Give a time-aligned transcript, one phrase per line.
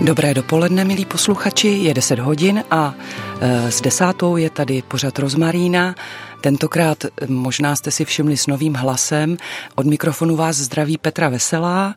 [0.00, 2.94] Dobré dopoledne, milí posluchači, je 10 hodin a
[3.40, 5.94] e, s desátou je tady pořad Rozmarína.
[6.40, 9.36] Tentokrát e, možná jste si všimli s novým hlasem.
[9.74, 11.94] Od mikrofonu vás zdraví Petra Veselá.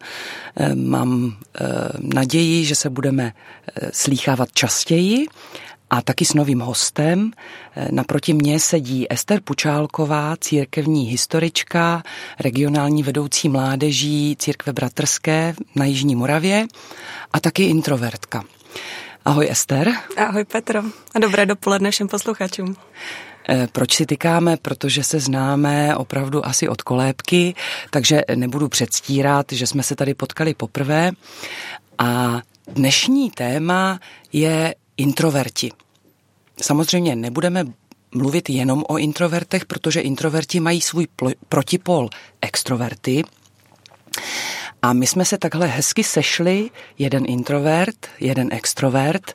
[0.58, 1.36] E, mám
[2.14, 3.34] naději, že se budeme
[3.94, 5.27] slýchávat častěji
[5.94, 7.32] a taky s novým hostem.
[7.92, 12.04] Naproti mně sedí Ester Pučálková, církevní historička,
[12.40, 16.66] regionální vedoucí mládeží církve bratrské na Jižní Moravě
[17.34, 18.44] a taky introvertka.
[19.26, 19.92] Ahoj Ester.
[20.18, 20.84] Ahoj Petro
[21.16, 22.76] a dobré dopoledne všem posluchačům.
[23.50, 24.58] Eh, proč si tykáme?
[24.58, 27.55] Protože se známe opravdu asi od kolébky,
[27.90, 31.12] takže nebudu předstírat, že jsme se tady potkali poprvé.
[31.98, 34.00] A dnešní téma
[34.34, 35.83] je introverti.
[36.64, 37.66] Samozřejmě nebudeme
[38.16, 41.08] mluvit jenom o introvertech, protože introverti mají svůj
[41.50, 42.10] protipol
[42.42, 43.24] extroverty.
[44.82, 49.34] A my jsme se takhle hezky sešli, jeden introvert, jeden extrovert,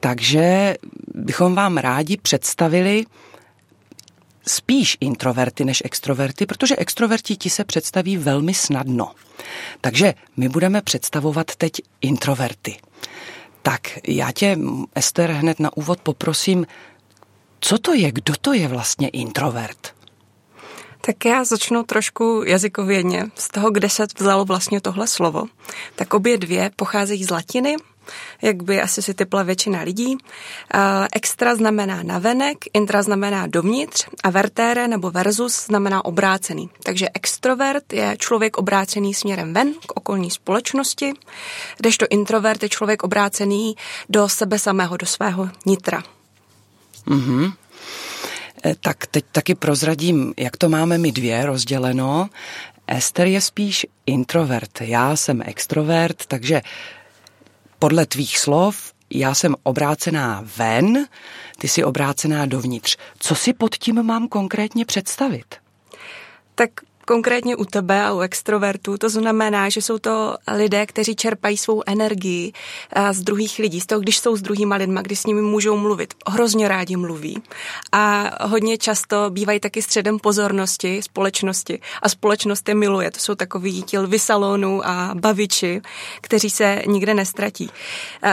[0.00, 0.76] takže
[1.14, 3.04] bychom vám rádi představili
[4.46, 9.12] spíš introverty než extroverty, protože extroverti ti se představí velmi snadno.
[9.80, 12.76] Takže my budeme představovat teď introverty.
[13.62, 14.58] Tak já tě,
[14.94, 16.66] Ester, hned na úvod poprosím,
[17.60, 19.94] co to je, kdo to je vlastně introvert?
[21.00, 25.44] Tak já začnu trošku jazykovědně z toho, kde se vzalo vlastně tohle slovo.
[25.94, 27.76] Tak obě dvě pocházejí z latiny,
[28.42, 30.16] jak by asi si typla většina lidí.
[31.12, 36.70] Extra znamená navenek, intra znamená dovnitř a vertere nebo versus znamená obrácený.
[36.82, 41.12] Takže extrovert je člověk obrácený směrem ven k okolní společnosti,
[41.76, 43.76] kdežto introvert je člověk obrácený
[44.08, 46.02] do sebe samého, do svého nitra.
[47.06, 47.52] Mm-hmm.
[48.80, 52.30] Tak teď taky prozradím, jak to máme my dvě rozděleno.
[52.86, 56.62] Ester je spíš introvert, já jsem extrovert, takže
[57.82, 61.06] podle tvých slov já jsem obrácená ven,
[61.58, 62.96] ty jsi obrácená dovnitř.
[63.18, 65.54] Co si pod tím mám konkrétně představit?
[66.54, 66.70] Tak
[67.06, 71.82] konkrétně u tebe a u extrovertů, to znamená, že jsou to lidé, kteří čerpají svou
[71.86, 72.52] energii
[73.10, 76.14] z druhých lidí, z toho, když jsou s druhýma lidma, když s nimi můžou mluvit.
[76.26, 77.42] Hrozně rádi mluví
[77.92, 83.10] a hodně často bývají taky středem pozornosti společnosti a společnost je miluje.
[83.10, 85.82] To jsou takový ti lvy salonů a baviči,
[86.20, 87.70] kteří se nikde nestratí.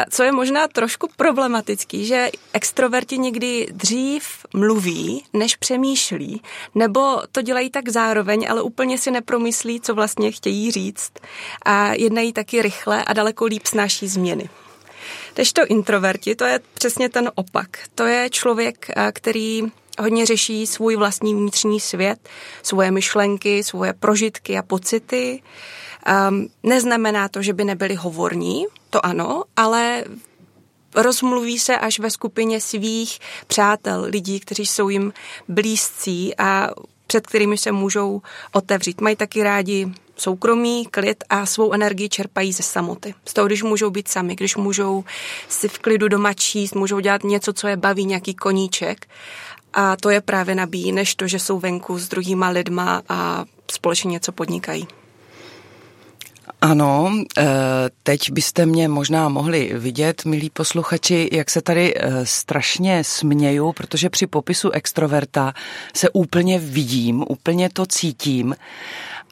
[0.10, 4.24] Co je možná trošku problematický, že extroverti někdy dřív
[4.54, 6.42] mluví, než přemýšlí,
[6.76, 11.12] nebo to dělají tak zároveň, ale úplně si nepromyslí, co vlastně chtějí říct
[11.66, 14.50] a jednají taky rychle a daleko líp snáší změny.
[15.54, 17.68] to introverti, to je přesně ten opak.
[17.96, 19.64] To je člověk, který
[20.00, 22.30] hodně řeší svůj vlastní vnitřní svět,
[22.64, 25.42] svoje myšlenky, svoje prožitky a pocity.
[26.30, 30.04] Um, neznamená to, že by nebyli hovorní, to ano, ale
[30.96, 35.14] rozmluví se až ve skupině svých přátel, lidí, kteří jsou jim
[35.48, 36.70] blízcí a
[37.08, 38.22] před kterými se můžou
[38.54, 39.02] otevřít.
[39.02, 43.14] Mají taky rádi soukromí, klid a svou energii čerpají ze samoty.
[43.26, 45.04] Z toho, když můžou být sami, když můžou
[45.50, 49.08] si v klidu doma číst, můžou dělat něco, co je baví, nějaký koníček.
[49.74, 54.12] A to je právě nabíjí, než to, že jsou venku s druhýma lidma a společně
[54.12, 54.88] něco podnikají.
[56.62, 57.46] Ano, eh,
[58.04, 64.10] teď byste mě možná mohli vidět, milí posluchači, jak se tady eh, strašně směju, protože
[64.10, 65.54] při popisu extroverta
[65.96, 68.56] se úplně vidím, úplně to cítím.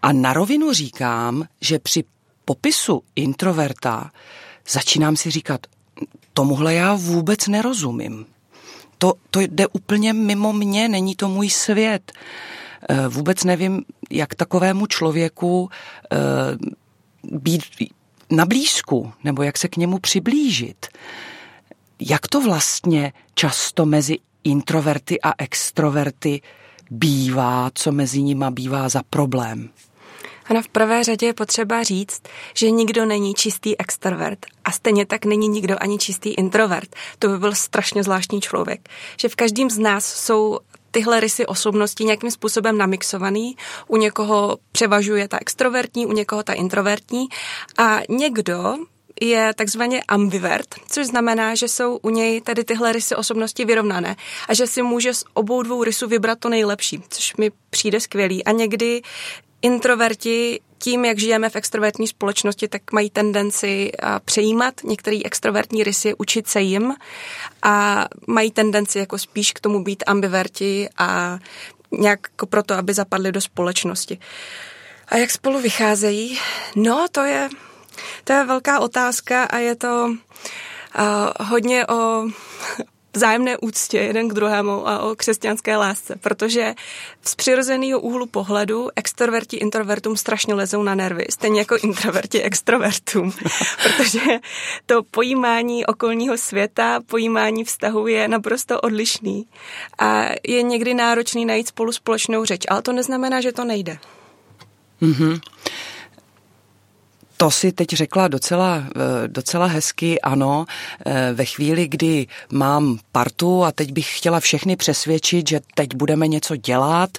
[0.01, 2.03] A na rovinu říkám, že při
[2.45, 4.11] popisu introverta
[4.69, 5.61] začínám si říkat,
[6.33, 8.25] tomuhle já vůbec nerozumím.
[8.97, 12.11] To, to jde úplně mimo mě, není to můj svět.
[12.89, 15.69] Eh, vůbec nevím, jak takovému člověku
[17.23, 17.63] být
[18.29, 20.87] na blízku, nebo jak se k němu přiblížit.
[21.99, 26.41] Jak to vlastně často mezi introverty a extroverty
[26.91, 29.69] bývá, co mezi nimi bývá za problém?
[30.49, 32.21] Ano, v prvé řadě je potřeba říct,
[32.53, 36.95] že nikdo není čistý extrovert a stejně tak není nikdo ani čistý introvert.
[37.19, 38.89] To by byl strašně zvláštní člověk.
[39.17, 40.59] Že v každém z nás jsou
[40.97, 43.55] tyhle rysy osobnosti nějakým způsobem namixovaný.
[43.87, 47.27] U někoho převažuje ta extrovertní, u někoho ta introvertní
[47.77, 48.75] a někdo
[49.21, 54.15] je takzvaně ambivert, což znamená, že jsou u něj tady tyhle rysy osobnosti vyrovnané
[54.47, 58.43] a že si může z obou dvou rysů vybrat to nejlepší, což mi přijde skvělý.
[58.43, 59.01] A někdy
[59.61, 63.91] introverti tím, jak žijeme v extrovertní společnosti, tak mají tendenci
[64.25, 66.93] přejímat některé extrovertní rysy, učit se jim
[67.63, 71.39] a mají tendenci jako spíš k tomu být ambiverti a
[71.91, 74.19] nějak jako proto, aby zapadli do společnosti.
[75.07, 76.39] A jak spolu vycházejí?
[76.75, 77.49] No, to je
[78.23, 82.27] To je velká otázka a je to uh, hodně o
[83.17, 86.75] vzájemné úctě jeden k druhému a o křesťanské lásce, protože
[87.21, 93.31] z přirozeného úhlu pohledu extroverti introvertům strašně lezou na nervy, stejně jako introverti extrovertům,
[93.83, 94.21] protože
[94.85, 99.45] to pojímání okolního světa, pojímání vztahu je naprosto odlišný
[99.99, 103.97] a je někdy náročný najít spolu společnou řeč, ale to neznamená, že to nejde.
[105.01, 105.39] Mm-hmm.
[107.37, 110.65] To si teď řekla docela, eh, docela hezky, ano.
[111.05, 116.27] Eh, ve chvíli, kdy mám partu a teď bych chtěla všechny přesvědčit, že teď budeme
[116.27, 117.17] něco dělat,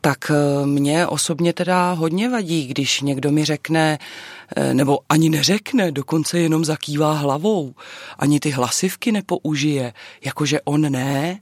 [0.00, 3.98] tak eh, mě osobně teda hodně vadí, když někdo mi řekne,
[4.72, 7.74] nebo ani neřekne, dokonce jenom zakývá hlavou,
[8.18, 9.92] ani ty hlasivky nepoužije,
[10.24, 11.40] jakože on ne.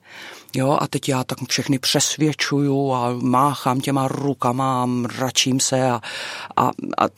[0.54, 6.00] Jo, a teď já tak všechny přesvědčuju a máchám těma rukama mračím se a,
[6.56, 6.66] a,
[6.98, 7.08] a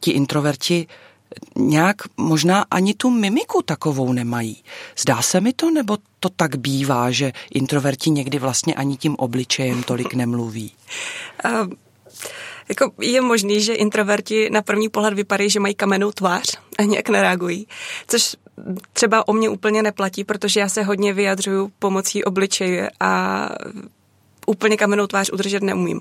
[0.00, 0.86] ti introverti
[1.56, 4.62] nějak možná ani tu mimiku takovou nemají.
[4.98, 9.82] Zdá se mi to, nebo to tak bývá, že introverti někdy vlastně ani tím obličejem
[9.82, 10.72] tolik nemluví?
[11.44, 11.66] Uh,
[12.68, 17.08] jako je možný, že introverti na první pohled vypadají, že mají kamennou tvář a nějak
[17.08, 17.66] nereagují,
[18.06, 18.36] což
[18.92, 23.48] třeba o mě úplně neplatí, protože já se hodně vyjadřuju pomocí obličeje a
[24.48, 26.00] úplně kamennou tvář udržet neumím.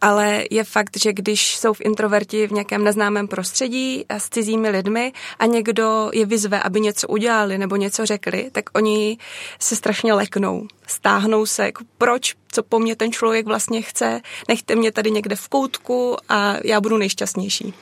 [0.00, 5.12] Ale je fakt, že když jsou v introverti v nějakém neznámém prostředí s cizími lidmi
[5.38, 9.18] a někdo je vyzve, aby něco udělali nebo něco řekli, tak oni
[9.58, 10.66] se strašně leknou.
[10.86, 15.36] Stáhnou se, jako proč, co po mně ten člověk vlastně chce, nechte mě tady někde
[15.36, 17.74] v koutku a já budu nejšťastnější.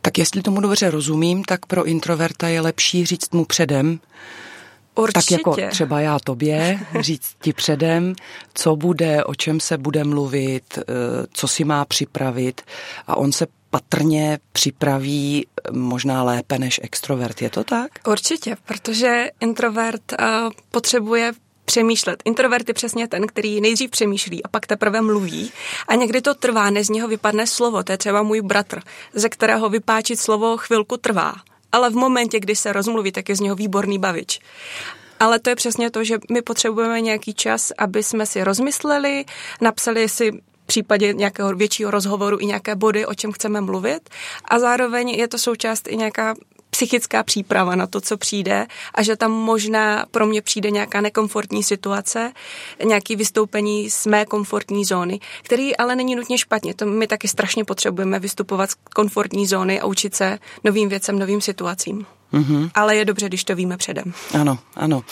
[0.00, 4.00] Tak jestli tomu dobře rozumím, tak pro introverta je lepší říct mu předem,
[4.94, 5.20] Určitě.
[5.20, 8.14] Tak jako třeba já tobě, říct ti předem,
[8.54, 10.82] co bude, o čem se bude mluvit, eh,
[11.32, 12.62] co si má připravit
[13.06, 17.42] a on se patrně připraví možná lépe než extrovert.
[17.42, 17.90] Je to tak?
[18.08, 21.32] Určitě, protože introvert uh, potřebuje
[21.64, 22.22] přemýšlet.
[22.24, 25.52] Introvert je přesně ten, který nejdřív přemýšlí a pak teprve mluví.
[25.88, 27.82] A někdy to trvá, než z něho vypadne slovo.
[27.82, 28.80] To je třeba můj bratr,
[29.14, 31.34] ze kterého vypáčit slovo chvilku trvá.
[31.74, 34.40] Ale v momentě, kdy se rozmluví, tak je z něho výborný bavič.
[35.20, 39.24] Ale to je přesně to, že my potřebujeme nějaký čas, aby jsme si rozmysleli,
[39.60, 44.10] napsali si v případě nějakého většího rozhovoru i nějaké body, o čem chceme mluvit.
[44.44, 46.34] A zároveň je to součást i nějaká
[46.74, 51.62] psychická příprava na to, co přijde a že tam možná pro mě přijde nějaká nekomfortní
[51.62, 52.32] situace,
[52.84, 56.74] nějaký vystoupení z mé komfortní zóny, který ale není nutně špatně.
[56.74, 61.40] To my taky strašně potřebujeme vystupovat z komfortní zóny a učit se novým věcem, novým
[61.40, 62.06] situacím.
[62.32, 62.70] Mm-hmm.
[62.74, 64.12] Ale je dobře, když to víme předem.
[64.40, 65.04] Ano, ano.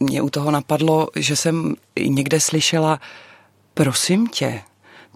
[0.00, 3.00] Mě u toho napadlo, že jsem někde slyšela,
[3.74, 4.62] prosím tě,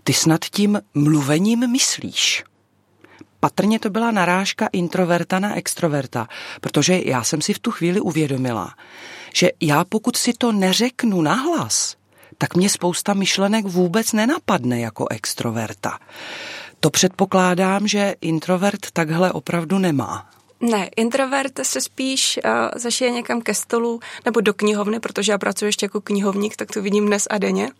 [0.05, 2.45] ty snad tím mluvením myslíš.
[3.41, 6.29] Patrně to byla narážka introverta na extroverta,
[6.61, 8.75] protože já jsem si v tu chvíli uvědomila,
[9.35, 11.97] že já pokud si to neřeknu nahlas,
[12.39, 15.99] tak mě spousta myšlenek vůbec nenapadne jako extroverta.
[16.81, 20.31] To předpokládám, že introvert takhle opravdu nemá.
[20.61, 25.65] Ne, introvert se spíš uh, zašije někam ke stolu nebo do knihovny, protože já pracuji
[25.65, 27.71] ještě jako knihovník, tak to vidím dnes a denně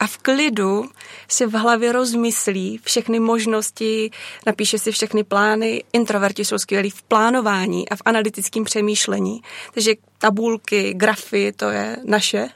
[0.00, 0.84] a v klidu
[1.28, 4.10] si v hlavě rozmyslí všechny možnosti,
[4.46, 5.84] napíše si všechny plány.
[5.92, 9.42] Introverti jsou skvělí v plánování a v analytickém přemýšlení.
[9.74, 12.48] Takže tabulky, grafy, to je naše.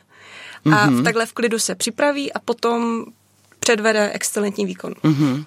[0.65, 1.05] A mm-hmm.
[1.05, 3.05] takhle v klidu se připraví a potom
[3.59, 4.93] předvede excelentní výkon.
[4.93, 5.45] Mm-hmm.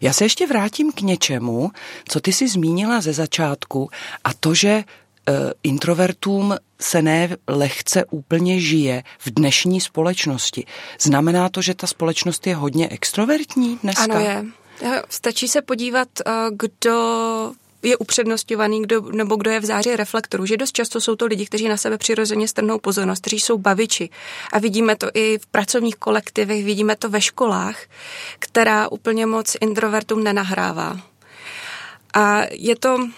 [0.00, 1.70] Já se ještě vrátím k něčemu,
[2.08, 3.90] co ty si zmínila ze začátku
[4.24, 4.84] a to, že
[5.62, 10.64] introvertům se ne lehce úplně žije v dnešní společnosti.
[11.00, 14.02] Znamená to, že ta společnost je hodně extrovertní dneska?
[14.02, 14.44] Ano je.
[15.08, 20.56] Stačí se podívat, eh, kdo je upřednostňovaný, kdo, nebo kdo je v záři reflektoru, že
[20.56, 24.10] dost často jsou to lidi, kteří na sebe přirozeně strhnou pozornost, kteří jsou baviči.
[24.52, 27.76] A vidíme to i v pracovních kolektivech, vidíme to ve školách,
[28.38, 31.00] která úplně moc introvertům nenahrává.
[32.14, 33.08] A je to,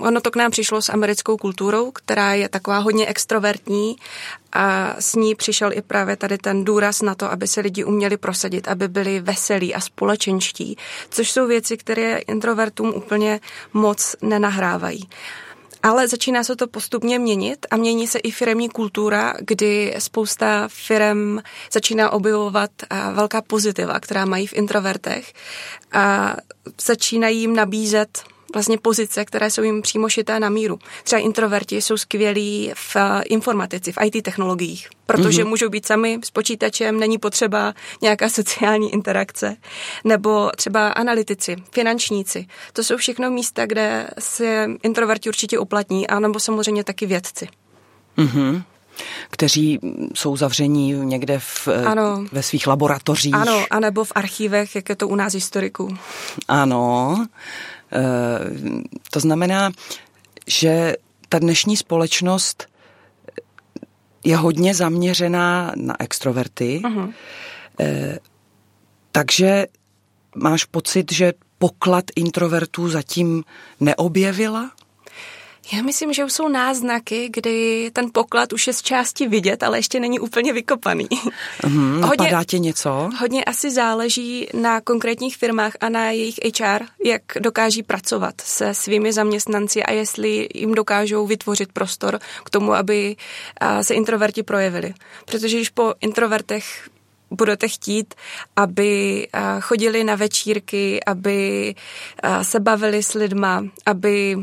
[0.00, 3.96] ono to k nám přišlo s americkou kulturou, která je taková hodně extrovertní
[4.52, 8.16] a s ní přišel i právě tady ten důraz na to, aby se lidi uměli
[8.16, 10.76] prosadit, aby byli veselí a společenští,
[11.10, 13.40] což jsou věci, které introvertům úplně
[13.72, 15.08] moc nenahrávají.
[15.82, 21.42] Ale začíná se to postupně měnit a mění se i firemní kultura, kdy spousta firem
[21.72, 22.70] začíná objevovat
[23.12, 25.32] velká pozitiva, která mají v introvertech
[25.92, 26.36] a
[26.86, 30.78] začínají jim nabízet vlastně pozice, které jsou jim přímo šité na míru.
[31.04, 35.48] Třeba introverti jsou skvělí v eh, informatici, v IT technologiích, protože mm-hmm.
[35.48, 39.56] můžou být sami s počítačem, není potřeba nějaká sociální interakce.
[40.04, 42.46] Nebo třeba analytici, finančníci.
[42.72, 47.48] To jsou všechno místa, kde se introverti určitě uplatní, a nebo samozřejmě taky vědci.
[48.18, 48.62] Mm-hmm
[49.30, 49.80] kteří
[50.14, 52.24] jsou zavření někde v, ano.
[52.32, 53.34] ve svých laboratořích.
[53.34, 55.96] Ano, anebo v archívech, jak je to u nás historiků.
[56.48, 57.26] Ano,
[59.10, 59.70] to znamená,
[60.46, 60.96] že
[61.28, 62.66] ta dnešní společnost
[64.24, 67.12] je hodně zaměřená na extroverty, uh-huh.
[69.12, 69.66] takže
[70.36, 73.44] máš pocit, že poklad introvertů zatím
[73.80, 74.70] neobjevila?
[75.72, 79.78] Já myslím, že už jsou náznaky, kdy ten poklad už je z části vidět, ale
[79.78, 81.08] ještě není úplně vykopaný.
[81.66, 83.10] Mm, hodně, napadá tě něco?
[83.20, 89.12] Hodně asi záleží na konkrétních firmách a na jejich HR, jak dokáží pracovat se svými
[89.12, 93.16] zaměstnanci a jestli jim dokážou vytvořit prostor k tomu, aby
[93.82, 94.94] se introverti projevili.
[95.24, 96.88] Protože když po introvertech
[97.30, 98.14] budete chtít,
[98.56, 99.26] aby
[99.60, 101.74] chodili na večírky, aby
[102.42, 104.36] se bavili s lidma, aby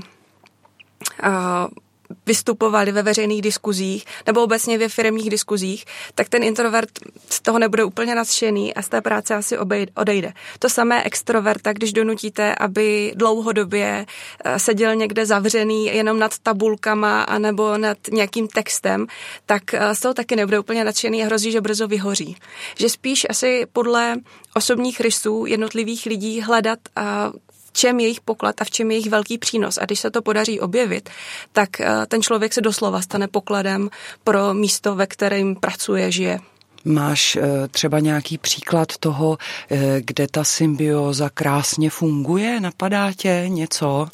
[2.25, 6.89] vystupovali ve veřejných diskuzích nebo obecně ve firmních diskuzích, tak ten introvert
[7.29, 9.57] z toho nebude úplně nadšený a z té práce asi
[9.95, 10.33] odejde.
[10.59, 14.05] To samé extroverta, když donutíte, aby dlouhodobě
[14.45, 19.07] eh, seděl někde zavřený jenom nad tabulkama anebo nad nějakým textem,
[19.45, 22.37] tak eh, z toho taky nebude úplně nadšený a hrozí, že brzo vyhoří.
[22.75, 24.15] Že spíš asi podle
[24.55, 26.79] osobních rysů jednotlivých lidí hledat
[27.73, 29.77] čem je jejich poklad a v čem je jejich velký přínos.
[29.77, 31.09] A když se to podaří objevit,
[31.51, 33.89] tak eh, ten člověk se doslova stane pokladem
[34.23, 36.39] pro místo, ve kterém pracuje, žije.
[36.85, 39.37] Máš eh, třeba nějaký příklad toho,
[39.71, 42.59] eh, kde ta symbioza krásně funguje?
[42.59, 44.07] Napadá tě něco?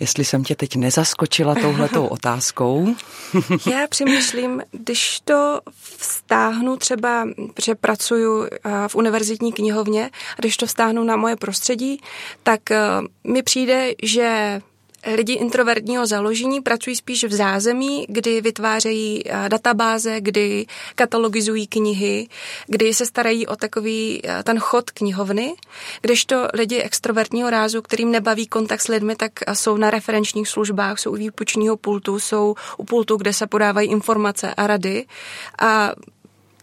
[0.00, 2.94] Jestli jsem tě teď nezaskočila touhletou otázkou.
[3.70, 5.60] Já přemýšlím, když to
[5.96, 7.28] vztáhnu třeba,
[7.64, 12.00] že pracuju eh, v univerzitní knihovně, a když to vztáhnu na moje prostředí,
[12.42, 12.80] tak eh,
[13.24, 14.60] mi přijde, že
[15.14, 22.28] lidi introvertního založení pracují spíš v zázemí, kdy vytvářejí eh, databáze, kdy katalogizují knihy,
[22.66, 25.54] kdy se starají o takový eh, ten chod knihovny,
[26.00, 30.98] kdežto lidi extrovertního rázu, kterým nebaví kontakt s lidmi, tak eh, jsou na referenčních službách,
[30.98, 35.06] jsou u výpočního pultu, jsou u pultu, kde se podávají informace a rady.
[35.58, 35.92] A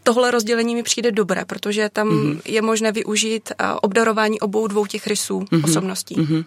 [0.04, 2.42] tohle rozdělení mi přijde dobré, protože tam mm-hmm.
[2.46, 5.64] je možné využít obdarování obou dvou těch rysů mm-hmm.
[5.64, 6.16] osobností.
[6.16, 6.46] Mm-hmm.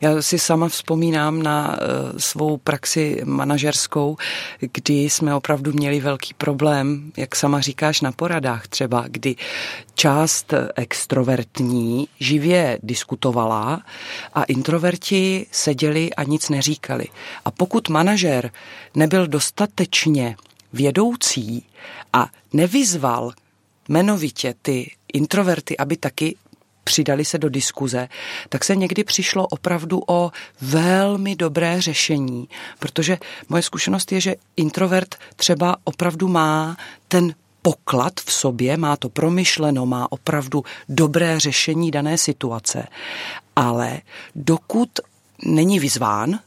[0.00, 4.16] Já si sama vzpomínám na uh, svou praxi manažerskou,
[4.60, 9.36] kdy jsme opravdu měli velký problém, jak sama říkáš, na poradách třeba, kdy
[9.94, 13.82] část extrovertní živě diskutovala
[14.34, 17.06] a introverti seděli a nic neříkali.
[17.44, 18.50] A pokud manažer
[18.94, 20.36] nebyl dostatečně
[20.72, 21.64] vědoucí
[22.12, 23.32] a nevyzval
[23.88, 26.36] jmenovitě ty introverty, aby taky
[26.84, 28.08] přidali se do diskuze,
[28.48, 32.48] tak se někdy přišlo opravdu o velmi dobré řešení,
[32.78, 36.76] protože moje zkušenost je, že introvert třeba opravdu má
[37.08, 42.86] ten poklad v sobě, má to promyšleno, má opravdu dobré řešení dané situace,
[43.56, 44.00] ale
[44.34, 44.90] dokud
[45.44, 46.38] není vyzván,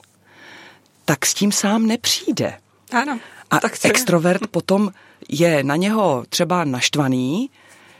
[1.05, 2.57] tak s tím sám nepřijde.
[2.91, 3.19] Ano.
[3.49, 4.91] A tak extrovert potom
[5.29, 7.49] je na něho třeba naštvaný,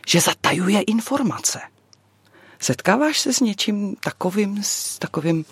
[0.07, 1.61] že zatajuje informace.
[2.59, 5.45] Setkáváš se s něčím takovým, s takovým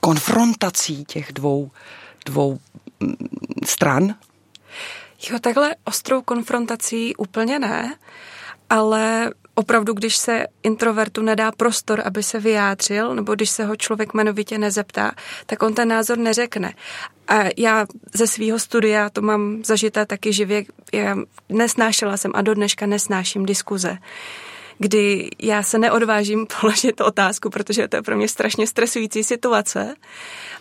[0.00, 1.70] konfrontací těch dvou,
[2.26, 2.58] dvou
[3.00, 3.16] mm,
[3.66, 4.14] stran?
[5.30, 7.96] Jo, takhle ostrou konfrontací úplně ne,
[8.70, 14.14] ale opravdu, když se introvertu nedá prostor, aby se vyjádřil, nebo když se ho člověk
[14.14, 15.12] jmenovitě nezeptá,
[15.46, 16.74] tak on ten názor neřekne.
[17.28, 20.64] A já ze svého studia to mám zažité taky živě.
[20.92, 21.16] Já
[21.48, 23.98] nesnášela jsem a do dneška nesnáším diskuze
[24.80, 29.94] kdy já se neodvážím položit otázku, protože to je pro mě strašně stresující situace.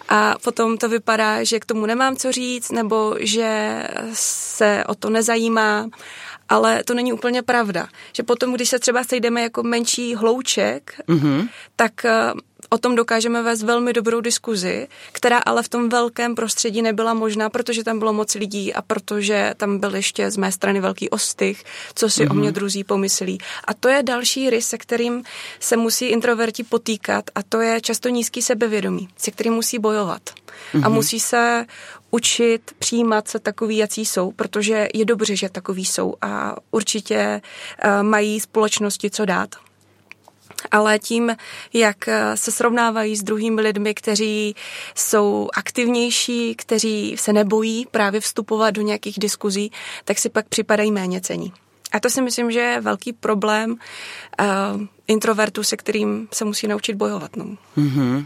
[0.09, 5.09] A potom to vypadá, že k tomu nemám co říct, nebo že se o to
[5.09, 5.87] nezajímá
[6.49, 7.87] ale to není úplně pravda.
[8.13, 11.49] Že potom, když se třeba sejdeme jako menší hlouček, mm-hmm.
[11.75, 12.33] tak eh,
[12.69, 17.49] o tom dokážeme vést velmi dobrou diskuzi, která ale v tom velkém prostředí nebyla možná,
[17.49, 21.63] protože tam bylo moc lidí a protože tam byl ještě z mé strany velký ostych,
[21.95, 22.31] co si mm-hmm.
[22.31, 22.53] o mě mhm.
[22.53, 23.37] druzí pomyslí.
[23.65, 25.23] A to je další rys, se kterým
[25.59, 30.21] se musí introverti potýkat a to je často nízký sebevědomí, se kterým musí bojovat.
[30.29, 30.85] Mm-hmm.
[30.85, 30.93] A mhm.
[30.93, 31.65] musí se
[32.11, 37.41] učit přijímat se takový, jací jsou, protože je dobře, že takový jsou a určitě
[37.85, 39.55] uh, mají společnosti co dát.
[40.71, 41.35] ale tím,
[41.73, 44.55] jak se srovnávají s druhými lidmi, kteří
[44.95, 49.71] jsou aktivnější, kteří se nebojí právě vstupovat do nějakých diskuzí,
[50.05, 51.53] tak si pak připadají méně cení.
[51.91, 56.93] A to si myslím, že je velký problém uh, introvertů, se kterým se musí naučit
[56.95, 57.35] bojovat.
[57.35, 57.45] No.
[57.77, 58.25] Mm-hmm.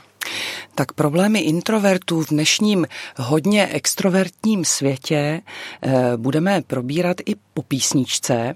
[0.75, 2.87] Tak problémy introvertů v dnešním
[3.17, 5.41] hodně extrovertním světě
[5.81, 8.53] eh, budeme probírat i po písničce.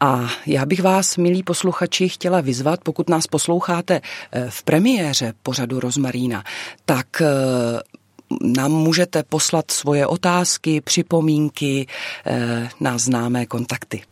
[0.00, 4.00] A já bych vás, milí posluchači, chtěla vyzvat, pokud nás posloucháte
[4.32, 6.44] eh, v premiéře pořadu Rozmarína,
[6.84, 7.26] tak eh,
[8.40, 11.86] nám můžete poslat svoje otázky, připomínky
[12.80, 14.02] na známé kontakty.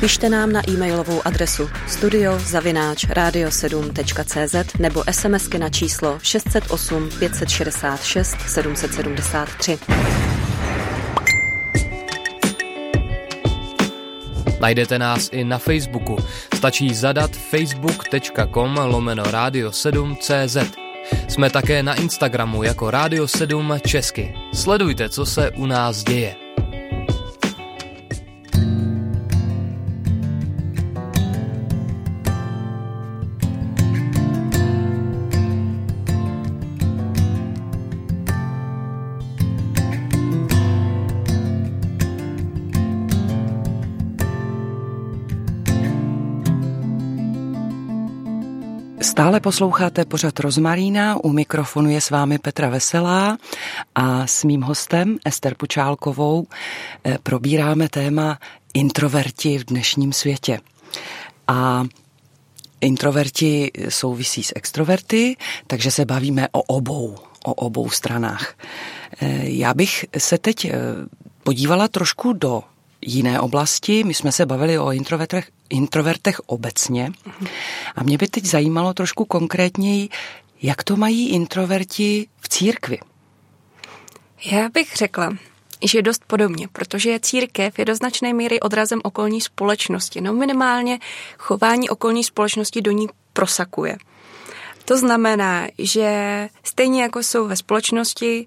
[0.00, 9.78] Pište nám na e-mailovou adresu studiozavináč radio7.cz nebo smsky na číslo 608 566 773.
[14.60, 16.16] Najdete nás i na Facebooku.
[16.54, 20.56] Stačí zadat facebook.com lomeno radio7.cz.
[21.28, 24.34] Jsme také na Instagramu jako Radio 7 Česky.
[24.54, 26.49] Sledujte, co se u nás děje.
[49.20, 53.38] Stále posloucháte pořad Rozmarína, u mikrofonu je s vámi Petra Veselá
[53.94, 56.46] a s mým hostem Ester Pučálkovou
[57.04, 58.38] eh, probíráme téma
[58.74, 60.60] introverti v dnešním světě.
[61.48, 61.84] A
[62.80, 65.36] introverti souvisí s extroverty,
[65.66, 68.54] takže se bavíme o obou, o obou stranách.
[69.20, 70.72] Eh, já bych se teď eh,
[71.42, 72.62] podívala trošku do
[73.02, 74.04] jiné oblasti.
[74.04, 77.12] My jsme se bavili o introvertech, introvertech obecně
[77.96, 80.08] a mě by teď zajímalo trošku konkrétněji,
[80.62, 82.98] jak to mají introverti v církvi.
[84.44, 85.36] Já bych řekla,
[85.84, 90.20] že dost podobně, protože církev je do značné míry odrazem okolní společnosti.
[90.20, 90.98] No minimálně
[91.38, 93.96] chování okolní společnosti do ní prosakuje.
[94.84, 98.46] To znamená, že stejně jako jsou ve společnosti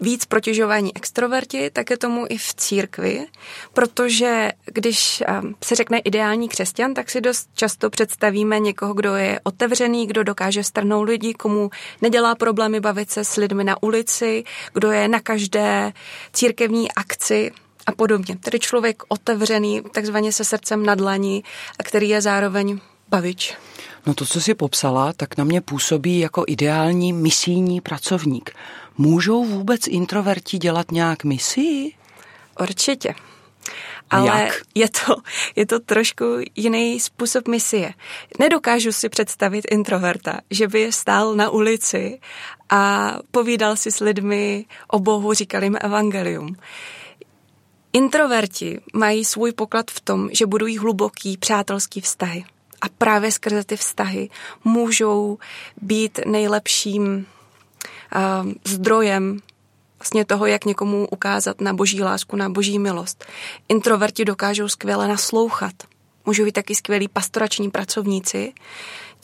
[0.00, 3.26] víc protěžování extroverti, tak je tomu i v církvi,
[3.72, 5.22] protože když
[5.64, 10.64] se řekne ideální křesťan, tak si dost často představíme někoho, kdo je otevřený, kdo dokáže
[10.64, 11.70] strnout lidi, komu
[12.02, 15.92] nedělá problémy bavit se s lidmi na ulici, kdo je na každé
[16.32, 17.50] církevní akci
[17.86, 18.36] a podobně.
[18.36, 21.44] Tedy člověk otevřený, takzvaně se srdcem na dlaní,
[21.78, 23.54] a který je zároveň bavič.
[24.06, 28.50] No to, co si popsala, tak na mě působí jako ideální misijní pracovník.
[28.98, 31.92] Můžou vůbec introverti dělat nějak misii?
[32.60, 33.14] Určitě.
[34.10, 34.54] Ale Jak?
[34.74, 35.16] Je, to,
[35.56, 36.24] je to trošku
[36.56, 37.92] jiný způsob misie.
[38.38, 42.20] Nedokážu si představit introverta, že by stál na ulici
[42.70, 46.56] a povídal si s lidmi o Bohu, říkal jim evangelium.
[47.92, 52.44] Introverti mají svůj poklad v tom, že budují hluboký přátelský vztahy.
[52.80, 54.30] A právě skrze ty vztahy
[54.64, 55.38] můžou
[55.82, 57.26] být nejlepším
[58.64, 59.40] zdrojem
[59.98, 63.24] vlastně toho, jak někomu ukázat na boží lásku, na boží milost.
[63.68, 65.72] Introverti dokážou skvěle naslouchat.
[66.26, 68.52] Můžou být taky skvělí pastorační pracovníci,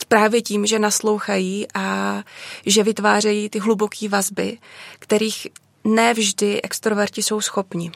[0.07, 2.23] právě tím, že naslouchají a
[2.65, 4.57] že vytvářejí ty hluboké vazby,
[4.99, 5.47] kterých
[5.83, 7.91] nevždy extroverti jsou schopni.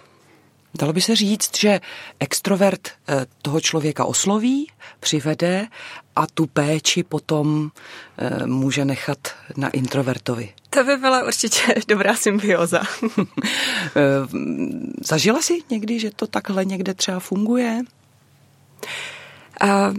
[0.73, 1.79] Dalo by se říct, že
[2.19, 5.67] extrovert eh, toho člověka osloví, přivede
[6.15, 7.71] a tu péči potom
[8.17, 9.17] eh, může nechat
[9.57, 10.53] na introvertovi.
[10.69, 12.81] To by byla určitě dobrá symbioza.
[13.95, 14.27] Eh,
[15.03, 17.81] zažila jsi někdy, že to takhle někde třeba funguje?
[19.61, 19.93] A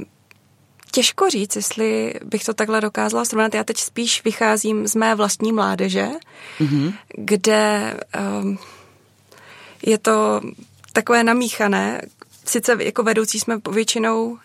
[0.90, 3.54] těžko říct, jestli bych to takhle dokázala srovnat.
[3.54, 6.08] Já teď spíš vycházím z mé vlastní mládeže,
[6.60, 6.94] mm-hmm.
[7.14, 7.94] kde
[8.42, 8.58] um,
[9.86, 10.40] je to
[10.92, 12.02] takové namíchané.
[12.44, 14.38] Sice jako vedoucí jsme většinou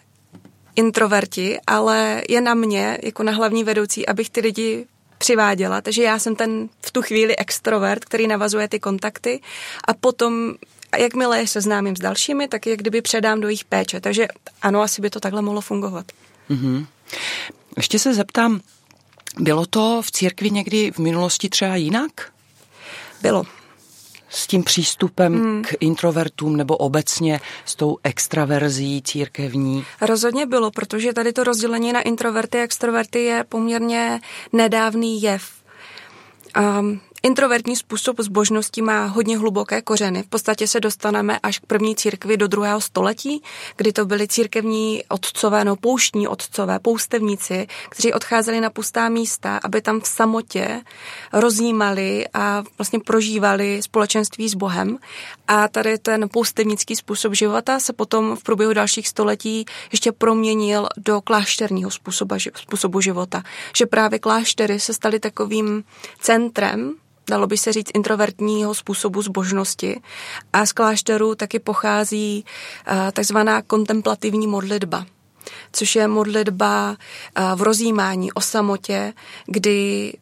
[0.75, 4.85] introverti, ale je na mě, jako na hlavní vedoucí, abych ty lidi
[5.23, 5.81] přiváděla.
[5.81, 9.41] Takže já jsem ten v tu chvíli extrovert, který navazuje ty kontakty
[9.87, 10.53] a potom
[10.97, 14.01] jakmile je seznámím s dalšími, tak je kdyby předám do jejich péče.
[14.01, 14.27] Takže
[14.61, 16.05] ano, asi by to takhle mohlo fungovat.
[16.49, 16.85] Mm-hmm.
[17.77, 18.61] Ještě se zeptám,
[19.39, 22.11] bylo to v církvi někdy v minulosti třeba jinak?
[23.21, 23.43] Bylo
[24.33, 25.61] s tím přístupem hmm.
[25.61, 29.85] k introvertům nebo obecně s tou extraverzí církevní?
[30.01, 34.21] Rozhodně bylo, protože tady to rozdělení na introverty a extroverty je poměrně
[34.53, 35.51] nedávný jev.
[36.79, 40.23] Um, introvertní způsob zbožnosti má hodně hluboké kořeny.
[40.23, 43.43] V podstatě se dostaneme až k první církvi do druhého století,
[43.77, 49.81] kdy to byly církevní otcové, no pouštní otcové, poustevníci, kteří odcházeli na pustá místa, aby
[49.81, 50.81] tam v samotě
[51.33, 54.97] rozjímali a vlastně prožívali společenství s Bohem.
[55.47, 61.21] A tady ten poustevnický způsob života se potom v průběhu dalších století ještě proměnil do
[61.21, 63.43] klášterního způsobu, způsobu života.
[63.75, 65.83] Že právě kláštery se staly takovým
[66.19, 66.95] centrem
[67.29, 70.01] dalo by se říct, introvertního způsobu zbožnosti.
[70.53, 72.45] A z klášterů taky pochází
[72.87, 75.05] eh, takzvaná kontemplativní modlitba,
[75.71, 76.97] což je modlitba
[77.35, 79.13] eh, v rozjímání o samotě,
[79.45, 80.13] kdy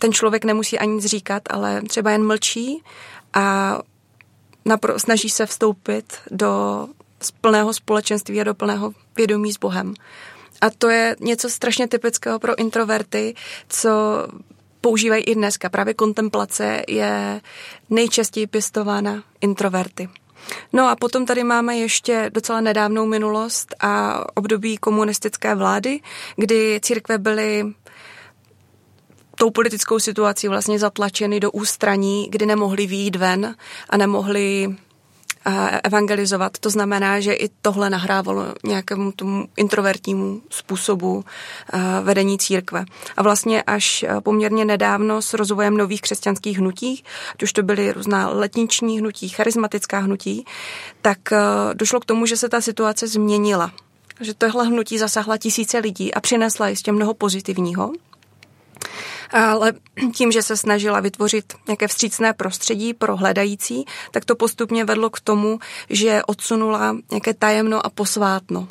[0.00, 2.82] ten člověk nemusí ani nic říkat, ale třeba jen mlčí
[3.34, 3.78] a
[4.66, 6.86] napro- snaží se vstoupit do
[7.40, 9.94] plného společenství a do plného vědomí s Bohem.
[10.60, 13.34] A to je něco strašně typického pro introverty,
[13.68, 13.90] co
[14.80, 15.68] používají i dneska.
[15.68, 17.40] Právě kontemplace je
[17.90, 20.08] nejčastěji pěstována introverty.
[20.72, 26.00] No a potom tady máme ještě docela nedávnou minulost a období komunistické vlády,
[26.36, 27.64] kdy církve byly
[29.34, 33.54] tou politickou situací vlastně zatlačeny do ústraní, kdy nemohli výjít ven
[33.90, 34.76] a nemohli
[35.84, 36.58] evangelizovat.
[36.58, 41.24] To znamená, že i tohle nahrávalo nějakému tomu introvertnímu způsobu
[42.02, 42.84] vedení církve.
[43.16, 48.28] A vlastně až poměrně nedávno s rozvojem nových křesťanských hnutí, ať už to byly různá
[48.28, 50.44] letniční hnutí, charismatická hnutí,
[51.02, 51.18] tak
[51.74, 53.72] došlo k tomu, že se ta situace změnila.
[54.20, 57.92] Že tohle hnutí zasahla tisíce lidí a přinesla jistě mnoho pozitivního
[59.32, 59.72] ale
[60.14, 65.20] tím, že se snažila vytvořit nějaké vstřícné prostředí pro hledající, tak to postupně vedlo k
[65.20, 65.58] tomu,
[65.90, 68.68] že odsunula nějaké tajemno a posvátno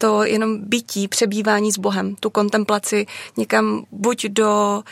[0.00, 4.82] to jenom bytí, přebývání s Bohem, tu kontemplaci někam buď do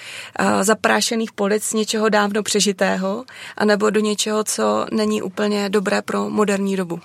[0.40, 3.24] uh, zaprášených polic něčeho dávno přežitého,
[3.56, 7.00] anebo do něčeho, co není úplně dobré pro moderní dobu.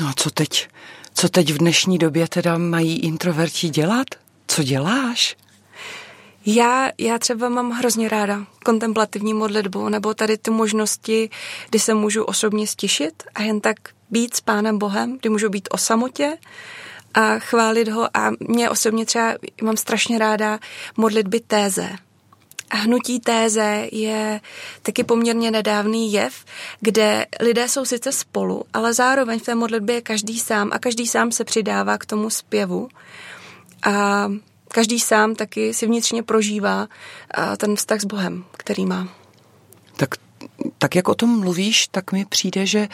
[0.00, 0.68] No a co teď?
[1.14, 4.06] Co teď v dnešní době teda mají introverti dělat?
[4.46, 5.36] Co děláš?
[6.46, 11.30] Já, já třeba mám hrozně ráda kontemplativní modlitbu nebo tady ty možnosti,
[11.70, 13.76] kdy se můžu osobně stišit a jen tak
[14.10, 16.36] být s Pánem Bohem, kdy můžu být o samotě
[17.14, 20.58] a chválit ho a mě osobně třeba mám strašně ráda
[20.96, 21.88] modlitby téze.
[22.70, 24.40] A hnutí téze je
[24.82, 26.44] taky poměrně nedávný jev,
[26.80, 31.06] kde lidé jsou sice spolu, ale zároveň v té modlitbě je každý sám a každý
[31.06, 32.88] sám se přidává k tomu zpěvu.
[33.82, 34.28] A
[34.76, 36.88] každý sám taky si vnitřně prožívá
[37.56, 39.08] ten vztah s Bohem, který má.
[39.96, 40.14] Tak
[40.78, 42.88] tak jak o tom mluvíš, tak mi přijde, že e,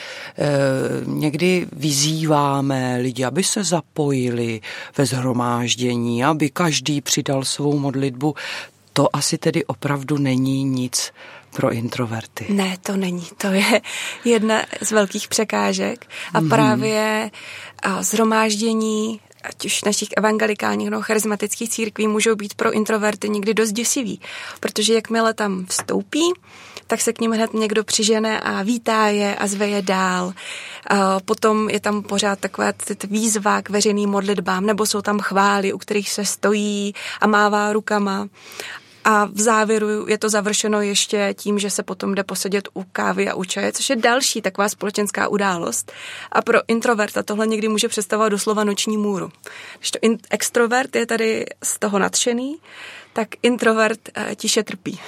[1.06, 4.60] někdy vyzýváme lidi, aby se zapojili
[4.96, 8.34] ve zhromáždění, aby každý přidal svou modlitbu.
[8.92, 11.12] To asi tedy opravdu není nic
[11.50, 12.46] pro introverty.
[12.48, 13.26] Ne, to není.
[13.36, 13.80] To je
[14.24, 16.06] jedna z velkých překážek.
[16.34, 16.48] A mm-hmm.
[16.48, 17.30] právě
[18.00, 24.20] zhromáždění ať už našich evangelikálních nebo charismatických církví můžou být pro introverty někdy dost děsivý,
[24.60, 26.32] protože jakmile tam vstoupí,
[26.86, 30.32] tak se k ním hned někdo přižene a vítá je a zve je dál.
[30.86, 32.72] A potom je tam pořád takové
[33.04, 38.28] výzva k veřejným modlitbám, nebo jsou tam chvály, u kterých se stojí a mává rukama.
[39.04, 43.28] A v závěru je to završeno ještě tím, že se potom jde posedět u kávy
[43.28, 45.92] a u čaje, což je další taková společenská událost.
[46.32, 49.30] A pro introverta tohle někdy může představovat doslova noční můru.
[49.78, 52.56] Když to in- extrovert je tady z toho nadšený,
[53.12, 55.00] tak introvert e, tiše trpí.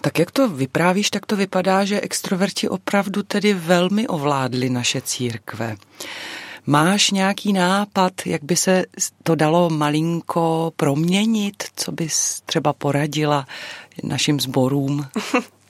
[0.00, 5.76] Tak jak to vyprávíš, tak to vypadá, že extroverti opravdu tedy velmi ovládli naše církve.
[6.68, 8.84] Máš nějaký nápad, jak by se
[9.22, 11.64] to dalo malinko proměnit?
[11.76, 13.46] Co bys třeba poradila
[14.02, 15.06] našim sborům?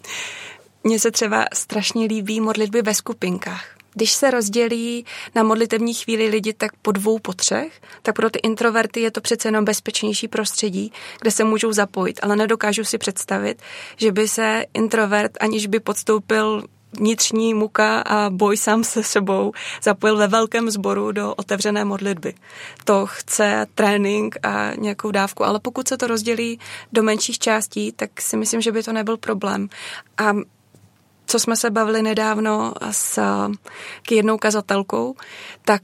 [0.84, 3.76] Mně se třeba strašně líbí modlitby ve skupinkách.
[3.94, 5.04] Když se rozdělí
[5.34, 9.20] na modlitevní chvíli lidi tak po dvou, po třech, tak pro ty introverty je to
[9.20, 13.62] přece jenom bezpečnější prostředí, kde se můžou zapojit, ale nedokážu si představit,
[13.96, 20.16] že by se introvert, aniž by podstoupil vnitřní muka a boj sám se sebou zapojil
[20.16, 22.34] ve velkém sboru do otevřené modlitby.
[22.84, 26.60] To chce trénink a nějakou dávku, ale pokud se to rozdělí
[26.92, 29.68] do menších částí, tak si myslím, že by to nebyl problém.
[30.18, 30.32] A
[31.26, 33.20] co jsme se bavili nedávno s
[34.02, 35.14] k jednou kazatelkou,
[35.64, 35.82] tak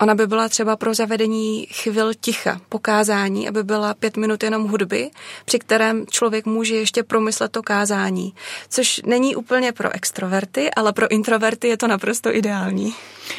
[0.00, 5.10] Ona by byla třeba pro zavedení chvil ticha, pokázání, aby byla pět minut jenom hudby,
[5.44, 8.34] při kterém člověk může ještě promyslet to kázání.
[8.68, 12.94] Což není úplně pro extroverty, ale pro introverty je to naprosto ideální.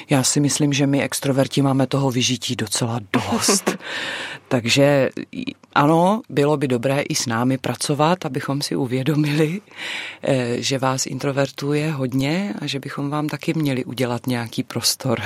[0.10, 3.78] Já si myslím, že my extroverti máme toho vyžití docela dost.
[4.48, 5.10] Takže
[5.76, 9.62] ano, bylo by dobré i s námi pracovat, abychom si uvědomili,
[10.24, 15.22] eh, že vás introvertů je hodně a že bychom vám taky měli udělat nějaký prostor.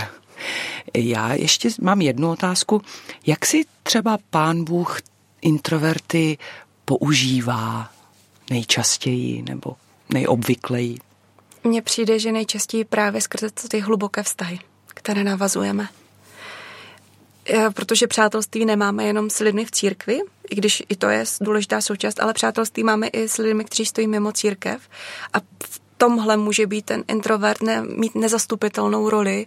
[0.94, 2.82] Já ještě mám jednu otázku.
[3.26, 5.00] Jak si třeba pán Bůh
[5.42, 6.38] introverty
[6.86, 7.90] používá
[8.50, 9.76] nejčastěji nebo
[10.10, 10.98] nejobvykleji?
[11.64, 15.90] Mně přijde, že nejčastěji právě skrze ty hluboké vztahy, které navazujeme.
[17.74, 22.20] Protože přátelství nemáme jenom s lidmi v církvi, i když i to je důležitá součást,
[22.20, 24.82] ale přátelství máme i s lidmi, kteří stojí mimo církev.
[25.34, 29.46] A v tomhle může být ten introvert ne, mít nezastupitelnou roli,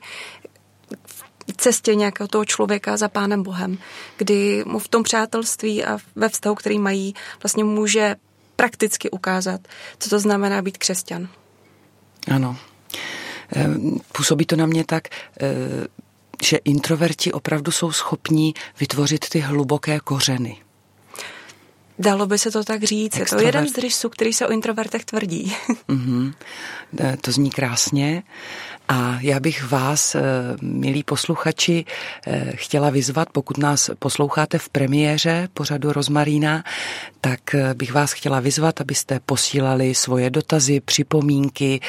[1.52, 3.78] cestě nějakého toho člověka za Pánem Bohem,
[4.16, 8.16] kdy mu v tom přátelství a ve vztahu, který mají, vlastně může
[8.56, 9.60] prakticky ukázat,
[9.98, 11.28] co to znamená být křesťan.
[12.30, 12.56] Ano.
[13.56, 13.68] Eh,
[14.12, 15.08] působí to na mě tak,
[15.40, 15.54] eh,
[16.42, 20.63] že introverti opravdu jsou schopní vytvořit ty hluboké kořeny.
[21.98, 23.16] Dalo by se to tak říct.
[23.16, 23.46] Extrovert.
[23.46, 25.56] Je to jeden z rysů, který se o introvertech tvrdí.
[25.88, 26.34] Mm-hmm.
[27.20, 28.22] To zní krásně.
[28.88, 30.20] A já bych vás, eh,
[30.62, 31.84] milí posluchači,
[32.26, 36.64] eh, chtěla vyzvat, pokud nás posloucháte v premiéře pořadu Rozmarína,
[37.20, 37.40] tak
[37.74, 41.80] bych vás chtěla vyzvat, abyste posílali svoje dotazy, připomínky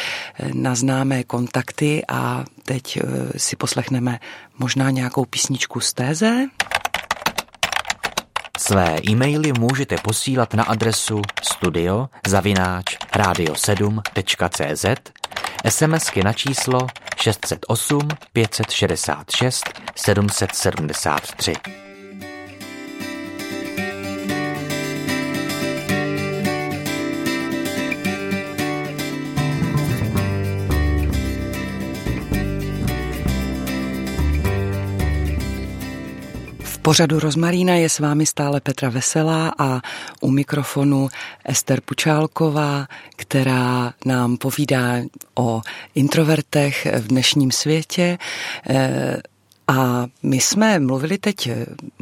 [0.54, 3.00] na známé kontakty a teď
[3.38, 4.20] si poslechneme
[4.58, 6.48] možná nějakou písničku z téze.
[8.58, 14.96] Své e-maily můžete posílat na adresu studio zavináč radio7.cz
[15.70, 16.80] SMSky na číslo
[17.18, 18.00] 608
[18.34, 19.64] 566
[19.96, 21.85] 773.
[36.86, 39.82] pořadu Rozmarína je s vámi stále Petra Veselá a
[40.22, 41.10] u mikrofonu
[41.46, 44.96] Ester Pučálková, která nám povídá
[45.36, 45.62] o
[45.96, 48.18] introvertech v dnešním světě.
[48.70, 49.18] Eh,
[49.68, 51.50] a my jsme mluvili teď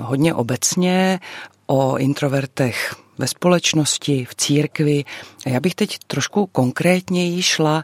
[0.02, 1.20] hodně obecně
[1.66, 5.04] o introvertech ve společnosti, v církvi.
[5.46, 7.84] A já bych teď trošku konkrétněji šla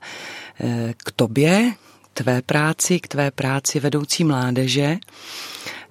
[0.59, 1.73] eh, k tobě,
[2.13, 4.97] tvé práci, k tvé práci vedoucí mládeže.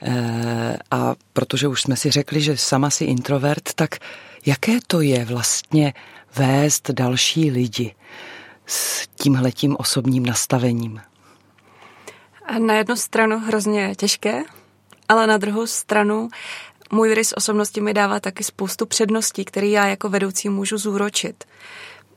[0.03, 3.99] Eh, a protože už jsme si řekli, že sama si introvert, tak
[4.47, 5.95] jaké to je vlastně
[6.37, 7.95] vést další lidi
[8.67, 11.01] s tímhletím osobním nastavením?
[12.45, 14.43] A na jednu stranu hrozně těžké,
[15.09, 16.29] ale na druhou stranu
[16.93, 21.45] můj rys osobnosti mi dává taky spoustu předností, které já jako vedoucí můžu zúročit.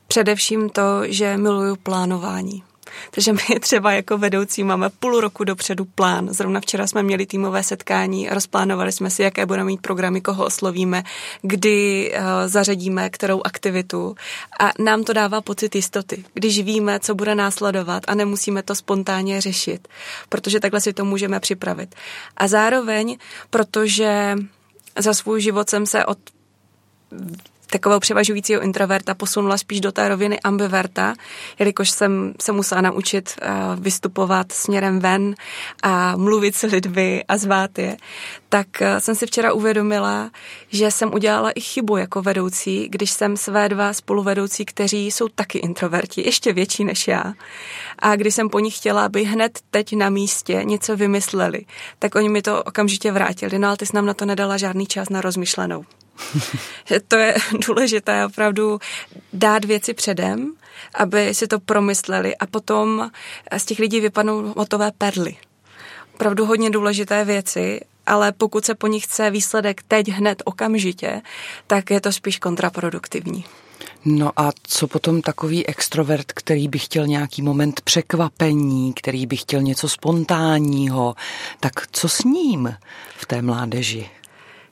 [0.06, 2.62] Především to, že miluju plánování.
[3.10, 6.28] Takže my třeba jako vedoucí máme půl roku dopředu plán.
[6.30, 11.02] Zrovna včera jsme měli týmové setkání, rozplánovali jsme si, jaké budeme mít programy, koho oslovíme,
[11.42, 14.14] kdy uh, zařadíme kterou aktivitu.
[14.60, 19.40] A nám to dává pocit jistoty, když víme, co bude následovat a nemusíme to spontánně
[19.40, 19.88] řešit,
[20.28, 21.94] protože takhle si to můžeme připravit.
[22.36, 23.16] A zároveň,
[23.50, 24.36] protože
[24.98, 26.18] za svůj život jsem se od
[27.72, 31.14] takového převažujícího introverta posunula spíš do té roviny ambiverta,
[31.58, 35.34] jelikož jsem se musela naučit eh, vystupovat směrem ven
[35.82, 37.96] a mluvit s lidmi a zvát je,
[38.48, 40.30] tak eh, jsem si včera uvědomila,
[40.68, 45.58] že jsem udělala i chybu jako vedoucí, když jsem své dva spoluvedoucí, kteří jsou taky
[45.58, 47.34] introverti, ještě větší než já.
[47.98, 51.64] A když jsem po nich chtěla, aby hned teď na místě něco vymysleli,
[51.98, 53.58] tak oni mi to okamžitě vrátili.
[53.58, 55.84] No ale ty jsi nám na to nedala žádný čas na rozmyšlenou.
[57.08, 57.34] to je
[57.66, 58.78] důležité opravdu
[59.32, 60.52] dát věci předem,
[60.94, 63.10] aby si to promysleli a potom
[63.56, 65.36] z těch lidí vypadnou hotové perly.
[66.14, 71.22] Opravdu hodně důležité věci, ale pokud se po nich chce výsledek teď, hned, okamžitě,
[71.66, 73.44] tak je to spíš kontraproduktivní.
[74.04, 79.62] No a co potom takový extrovert, který by chtěl nějaký moment překvapení, který by chtěl
[79.62, 81.14] něco spontánního,
[81.60, 82.76] tak co s ním
[83.16, 84.10] v té mládeži?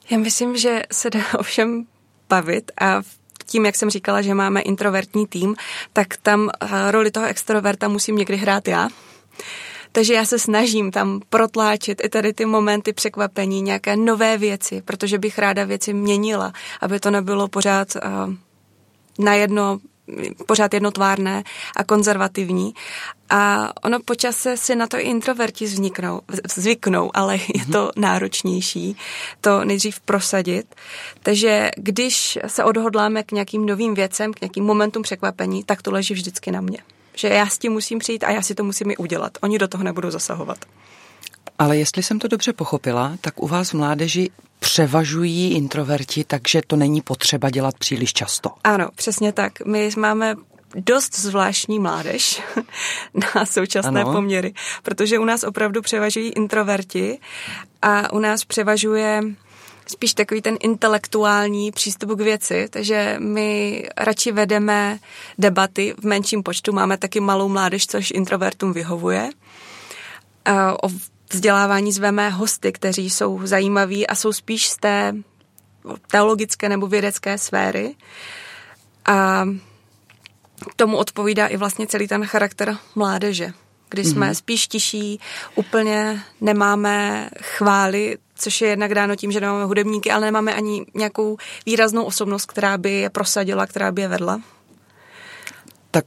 [0.09, 1.85] Já myslím, že se dá ovšem
[2.29, 3.01] bavit a
[3.45, 5.55] tím, jak jsem říkala, že máme introvertní tým,
[5.93, 8.89] tak tam eh, roli toho extroverta musím někdy hrát já.
[9.91, 15.17] Takže já se snažím tam protláčet i tady ty momenty překvapení, nějaké nové věci, protože
[15.17, 18.33] bych ráda věci měnila, aby to nebylo pořád uh,
[19.19, 19.79] na jedno
[20.47, 21.43] pořád jednotvárné
[21.75, 22.73] a konzervativní.
[23.29, 26.21] A ono počase si na to i introverti vzniknou,
[26.55, 28.97] zvyknou, ale je to náročnější
[29.41, 30.75] to nejdřív prosadit.
[31.23, 36.13] Takže když se odhodláme k nějakým novým věcem, k nějakým momentům překvapení, tak to leží
[36.13, 36.77] vždycky na mě.
[37.15, 39.37] Že já s tím musím přijít a já si to musím i udělat.
[39.41, 40.57] Oni do toho nebudou zasahovat.
[41.59, 44.29] Ale jestli jsem to dobře pochopila, tak u vás v mládeži
[44.61, 48.49] převažují introverti, takže to není potřeba dělat příliš často.
[48.63, 49.65] Ano, přesně tak.
[49.65, 50.35] My máme
[50.75, 52.41] dost zvláštní mládež
[53.35, 54.13] na současné ano.
[54.13, 57.19] poměry, protože u nás opravdu převažují introverti
[57.81, 59.23] a u nás převažuje
[59.87, 64.99] spíš takový ten intelektuální přístup k věci, takže my radši vedeme
[65.37, 69.29] debaty v menším počtu, máme taky malou mládež, což introvertům vyhovuje.
[70.83, 70.89] O
[71.31, 75.13] vzdělávání zveme hosty, kteří jsou zajímaví a jsou spíš z té
[76.11, 77.95] teologické nebo vědecké sféry.
[79.05, 79.45] A
[80.75, 83.53] tomu odpovídá i vlastně celý ten charakter mládeže,
[83.89, 84.35] kdy jsme mm-hmm.
[84.35, 85.19] spíš tiší,
[85.55, 91.37] úplně nemáme chvály, což je jednak dáno tím, že nemáme hudebníky, ale nemáme ani nějakou
[91.65, 94.41] výraznou osobnost, která by je prosadila, která by je vedla.
[95.91, 96.05] Tak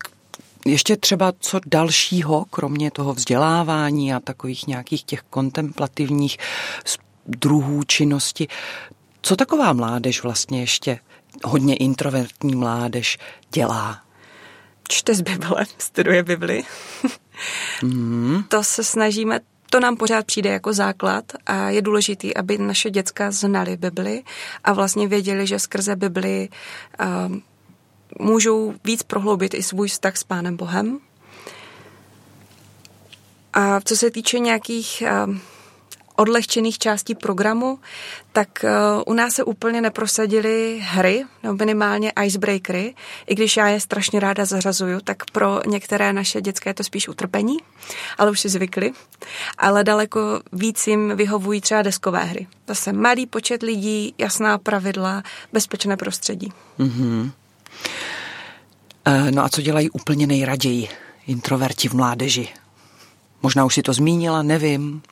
[0.64, 6.38] ještě třeba co dalšího, kromě toho vzdělávání a takových nějakých těch kontemplativních
[7.27, 8.48] druhů činnosti,
[9.22, 10.98] co taková mládež vlastně ještě,
[11.44, 13.18] hodně introvertní mládež,
[13.53, 14.00] dělá?
[14.88, 16.62] Čte z Bible, studuje Bibli.
[17.83, 18.42] mm.
[18.48, 19.40] To se snažíme
[19.74, 24.22] to nám pořád přijde jako základ a je důležité, aby naše děcka znali Bibli
[24.64, 26.48] a vlastně věděli, že skrze Bibli
[27.00, 27.37] uh,
[28.18, 30.98] můžou víc prohloubit i svůj vztah s Pánem Bohem.
[33.53, 35.37] A co se týče nějakých uh,
[36.16, 37.79] odlehčených částí programu,
[38.33, 42.94] tak uh, u nás se úplně neprosadily hry, nebo minimálně icebreakery,
[43.27, 47.09] i když já je strašně ráda zařazuju, tak pro některé naše dětské je to spíš
[47.09, 47.57] utrpení,
[48.18, 48.92] ale už si zvykli.
[49.59, 52.46] Ale daleko víc jim vyhovují třeba deskové hry.
[52.68, 55.22] Zase malý počet lidí, jasná pravidla,
[55.53, 56.53] bezpečné prostředí.
[56.79, 57.31] Mm-hmm.
[59.31, 60.88] No a co dělají úplně nejraději
[61.27, 62.49] introverti v mládeži?
[63.42, 65.03] Možná už si to zmínila, nevím.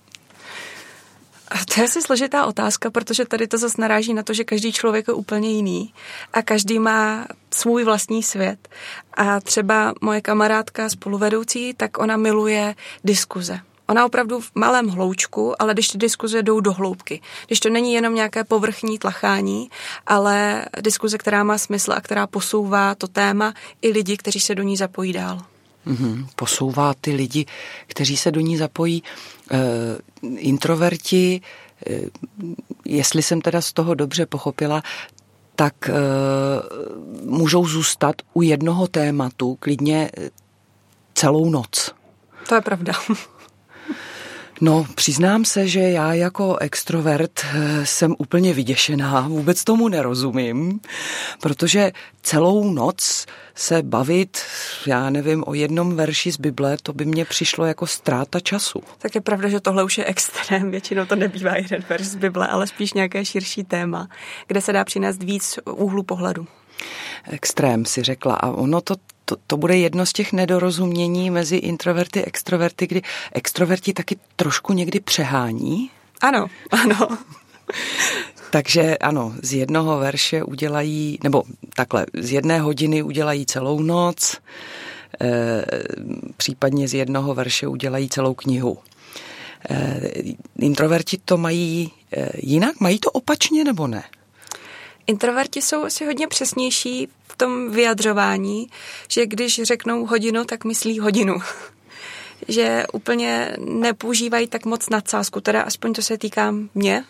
[1.74, 5.08] To je asi složitá otázka, protože tady to zase naráží na to, že každý člověk
[5.08, 5.94] je úplně jiný
[6.32, 8.68] a každý má svůj vlastní svět.
[9.14, 13.60] A třeba moje kamarádka spoluvedoucí, tak ona miluje diskuze.
[13.92, 17.20] Ona opravdu v malém hloučku, ale když ty diskuze jdou do hloubky.
[17.46, 19.70] Když to není jenom nějaké povrchní tlachání,
[20.06, 24.62] ale diskuze, která má smysl a která posouvá to téma i lidi, kteří se do
[24.62, 25.40] ní zapojí dál.
[25.86, 26.26] Mm-hmm.
[26.36, 27.46] Posouvá ty lidi,
[27.86, 29.02] kteří se do ní zapojí.
[29.50, 29.58] E,
[30.36, 31.40] introverti,
[31.86, 32.00] e,
[32.84, 34.82] jestli jsem teda z toho dobře pochopila,
[35.56, 35.92] tak e,
[37.24, 40.10] můžou zůstat u jednoho tématu klidně
[41.14, 41.94] celou noc.
[42.48, 42.92] To je pravda.
[44.60, 50.80] No, přiznám se, že já jako extrovert eh, jsem úplně vyděšená, vůbec tomu nerozumím,
[51.40, 54.38] protože celou noc se bavit,
[54.86, 58.82] já nevím, o jednom verši z Bible, to by mě přišlo jako ztráta času.
[58.98, 62.46] Tak je pravda, že tohle už je extrém, většinou to nebývá jeden verš z Bible,
[62.46, 64.08] ale spíš nějaké širší téma,
[64.46, 66.46] kde se dá přinést víc úhlu pohledu
[67.30, 68.34] extrém, si řekla.
[68.34, 73.02] A ono to to, to bude jedno z těch nedorozumění mezi introverty a extroverty, kdy
[73.32, 75.90] extroverti taky trošku někdy přehání.
[76.20, 77.18] Ano, ano.
[78.50, 81.42] Takže ano, z jednoho verše udělají, nebo
[81.76, 84.36] takhle, z jedné hodiny udělají celou noc,
[85.20, 85.64] e,
[86.36, 88.78] případně z jednoho verše udělají celou knihu.
[89.70, 90.00] E,
[90.58, 92.80] introverti to mají e, jinak?
[92.80, 94.02] Mají to opačně nebo ne?
[95.06, 98.66] Introverti jsou asi hodně přesnější v tom vyjadřování,
[99.08, 101.38] že když řeknou hodinu, tak myslí hodinu.
[102.48, 107.04] že úplně nepoužívají tak moc nadsázku, teda aspoň to se týká mě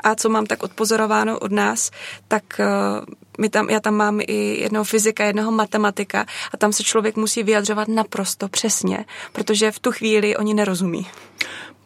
[0.00, 1.90] a co mám tak odpozorováno od nás,
[2.28, 3.04] tak uh,
[3.38, 7.42] my tam, já tam mám i jednoho fyzika, jednoho matematika a tam se člověk musí
[7.42, 11.06] vyjadřovat naprosto přesně, protože v tu chvíli oni nerozumí.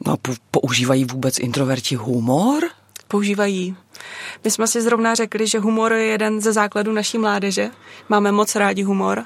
[0.06, 0.16] No,
[0.50, 2.64] používají vůbec introverti humor?
[3.12, 3.76] Používají.
[4.44, 7.70] My jsme si zrovna řekli, že humor je jeden ze základů naší mládeže.
[8.08, 9.24] Máme moc rádi humor,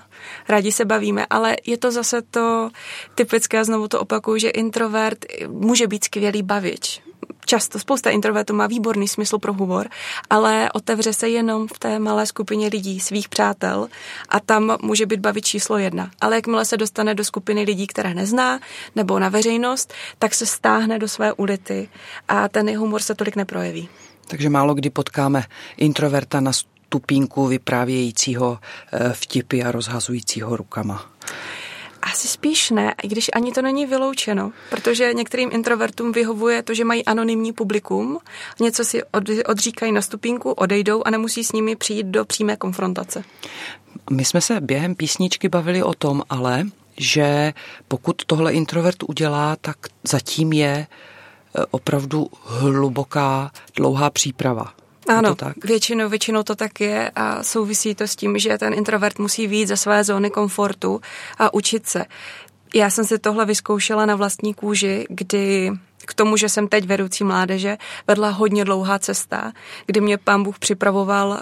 [0.48, 2.70] rádi se bavíme, ale je to zase to
[3.14, 5.18] typické, znovu to opakuju, že introvert
[5.48, 7.05] může být skvělý bavič.
[7.46, 9.88] Často spousta introvertů má výborný smysl pro humor,
[10.30, 13.88] ale otevře se jenom v té malé skupině lidí, svých přátel
[14.28, 16.10] a tam může být bavit číslo jedna.
[16.20, 18.60] Ale jakmile se dostane do skupiny lidí, které nezná,
[18.96, 21.88] nebo na veřejnost, tak se stáhne do své ulity
[22.28, 23.88] a ten humor se tolik neprojeví.
[24.28, 25.44] Takže málo kdy potkáme
[25.76, 28.58] introverta na stupínku vyprávějícího
[28.92, 31.06] eh, vtipy a rozhazujícího rukama.
[32.12, 36.84] Asi spíš ne, i když ani to není vyloučeno, protože některým introvertům vyhovuje to, že
[36.84, 38.18] mají anonymní publikum,
[38.60, 39.02] něco si
[39.46, 43.24] odříkají na stupínku, odejdou a nemusí s nimi přijít do přímé konfrontace.
[44.10, 46.64] My jsme se během písničky bavili o tom, ale
[46.98, 47.52] že
[47.88, 50.86] pokud tohle introvert udělá, tak zatím je e,
[51.70, 54.72] opravdu hluboká, dlouhá příprava.
[55.08, 55.64] Ano, to tak?
[55.64, 59.68] Většinou, většinou to tak je a souvisí to s tím, že ten introvert musí výjít
[59.68, 61.00] ze své zóny komfortu
[61.38, 62.04] a učit se.
[62.74, 65.70] Já jsem si tohle vyzkoušela na vlastní kůži, kdy
[66.06, 67.76] k tomu, že jsem teď vedoucí mládeže,
[68.06, 69.52] vedla hodně dlouhá cesta,
[69.86, 71.40] kdy mě pán Bůh připravoval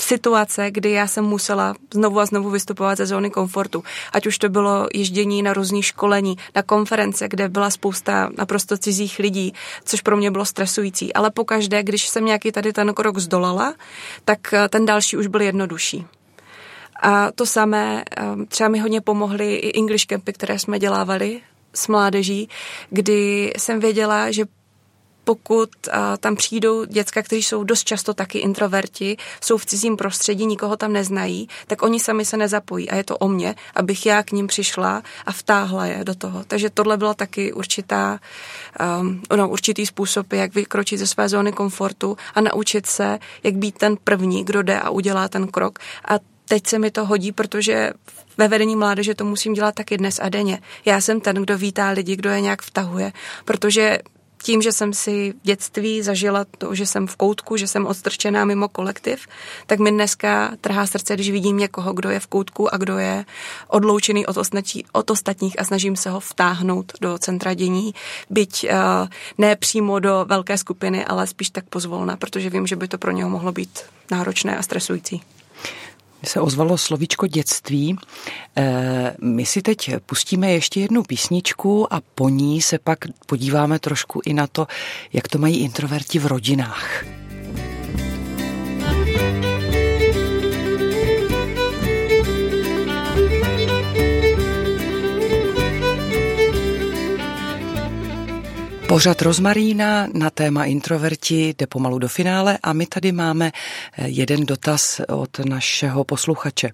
[0.00, 3.84] situace, kdy já jsem musela znovu a znovu vystupovat ze zóny komfortu.
[4.12, 9.18] Ať už to bylo ježdění na různý školení, na konference, kde byla spousta naprosto cizích
[9.18, 11.12] lidí, což pro mě bylo stresující.
[11.12, 13.74] Ale pokaždé, když jsem nějaký tady ten krok zdolala,
[14.24, 16.06] tak eh, ten další už byl jednodušší.
[17.02, 21.40] A to samé, eh, třeba mi hodně pomohly i English campy, které jsme dělávali
[21.74, 22.48] s mládeží,
[22.90, 24.44] kdy jsem věděla, že
[25.24, 25.70] pokud
[26.20, 30.92] tam přijdou děcka, kteří jsou dost často taky introverti, jsou v cizím prostředí, nikoho tam
[30.92, 34.46] neznají, tak oni sami se nezapojí a je to o mě, abych já k ním
[34.46, 36.44] přišla a vtáhla je do toho.
[36.44, 38.20] Takže tohle byla taky určitá,
[39.00, 43.78] um, no, určitý způsob, jak vykročit ze své zóny komfortu a naučit se, jak být
[43.78, 45.78] ten první, kdo jde a udělá ten krok.
[46.04, 46.14] A
[46.48, 47.92] teď se mi to hodí, protože
[48.38, 50.60] ve vedení mládeže to musím dělat taky dnes a denně.
[50.84, 53.12] Já jsem ten, kdo vítá lidi, kdo je nějak vtahuje,
[53.44, 53.98] protože
[54.42, 58.44] tím, že jsem si v dětství zažila to, že jsem v koutku, že jsem odstrčená
[58.44, 59.26] mimo kolektiv,
[59.66, 63.24] tak mi dneska trhá srdce, když vidím někoho, kdo je v koutku a kdo je
[63.68, 67.94] odloučený od, ostatní, od ostatních a snažím se ho vtáhnout do centra dění,
[68.30, 72.88] byť uh, ne přímo do velké skupiny, ale spíš tak pozvolna, protože vím, že by
[72.88, 73.80] to pro něho mohlo být
[74.10, 75.22] náročné a stresující
[76.24, 77.96] se ozvalo slovíčko dětství.
[78.56, 84.20] Eh, my si teď pustíme ještě jednu písničku a po ní se pak podíváme trošku
[84.24, 84.66] i na to,
[85.12, 87.04] jak to mají introverti v rodinách.
[98.90, 104.46] Pořad Rozmarína na téma introverti jde pomalu do finále a my tady máme eh, jeden
[104.46, 106.70] dotaz od našeho posluchače.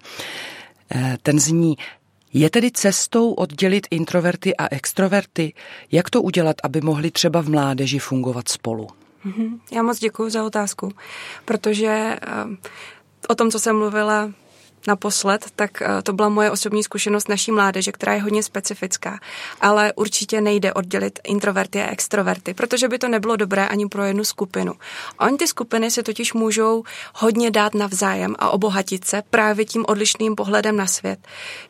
[0.95, 1.77] Eh, ten zní,
[2.33, 5.53] je tedy cestou oddělit introverty a extroverty?
[5.93, 8.89] Jak to udělat, aby mohli třeba v mládeži fungovat spolu?
[9.25, 9.61] Mhm.
[9.73, 10.93] Já moc děkuji za otázku,
[11.45, 12.19] protože eh,
[13.29, 14.33] o tom, co jsem mluvila
[14.87, 19.19] naposled, tak eh, to byla moje osobní zkušenost naší mládeže, která je hodně specifická.
[19.61, 24.25] Ale určitě nejde oddělit introverty a extroverty, protože by to nebylo dobré ani pro jednu
[24.25, 24.73] skupinu.
[25.21, 26.85] Oni ty skupiny se totiž můžou
[27.15, 31.19] hodně dát navzájem a obohatit se právě tím odlišným pohledem na svět.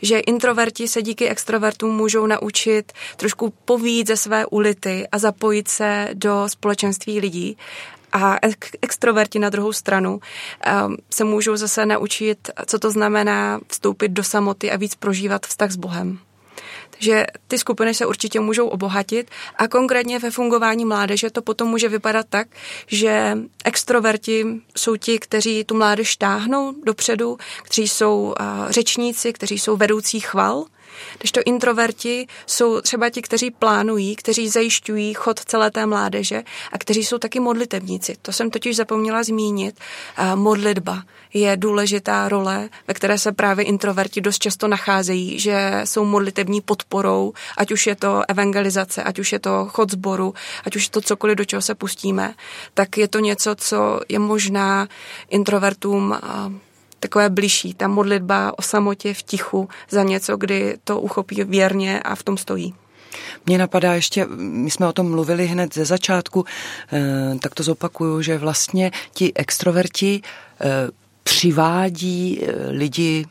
[0.02, 6.08] Že introverti se díky extrovertům můžou naučit trošku povít ze své ulity a zapojit se
[6.14, 7.56] do společenství lidí
[8.16, 8.38] a
[8.82, 10.20] extroverti na druhou stranu
[10.86, 15.70] um, se můžou zase naučit, co to znamená vstoupit do samoty a víc prožívat vztah
[15.70, 16.18] s Bohem.
[16.90, 21.88] Takže ty skupiny se určitě můžou obohatit a konkrétně ve fungování mládeže to potom může
[21.88, 22.48] vypadat tak,
[22.86, 24.46] že extroverti
[24.76, 30.64] jsou ti, kteří tu mládež táhnou dopředu, kteří jsou uh, řečníci, kteří jsou vedoucí chval
[31.18, 36.78] když to introverti jsou třeba ti, kteří plánují, kteří zajišťují chod celé té mládeže a
[36.78, 38.16] kteří jsou taky modlitebníci.
[38.22, 39.80] To jsem totiž zapomněla zmínit.
[40.34, 41.02] Modlitba
[41.34, 47.32] je důležitá role, ve které se právě introverti dost často nacházejí, že jsou modlitební podporou,
[47.56, 50.34] ať už je to evangelizace, ať už je to chod sboru,
[50.64, 52.34] ať už je to cokoliv, do čeho se pustíme,
[52.74, 54.88] tak je to něco, co je možná
[55.28, 56.16] introvertům
[57.06, 62.14] takové bližší, ta modlitba o samotě v tichu za něco, kdy to uchopí věrně a
[62.14, 62.74] v tom stojí.
[63.46, 66.44] Mně napadá ještě, my jsme o tom mluvili hned ze začátku,
[66.92, 70.22] eh, tak to zopakuju, že vlastně ti extroverti
[70.60, 70.66] eh,
[71.22, 73.26] přivádí eh, lidi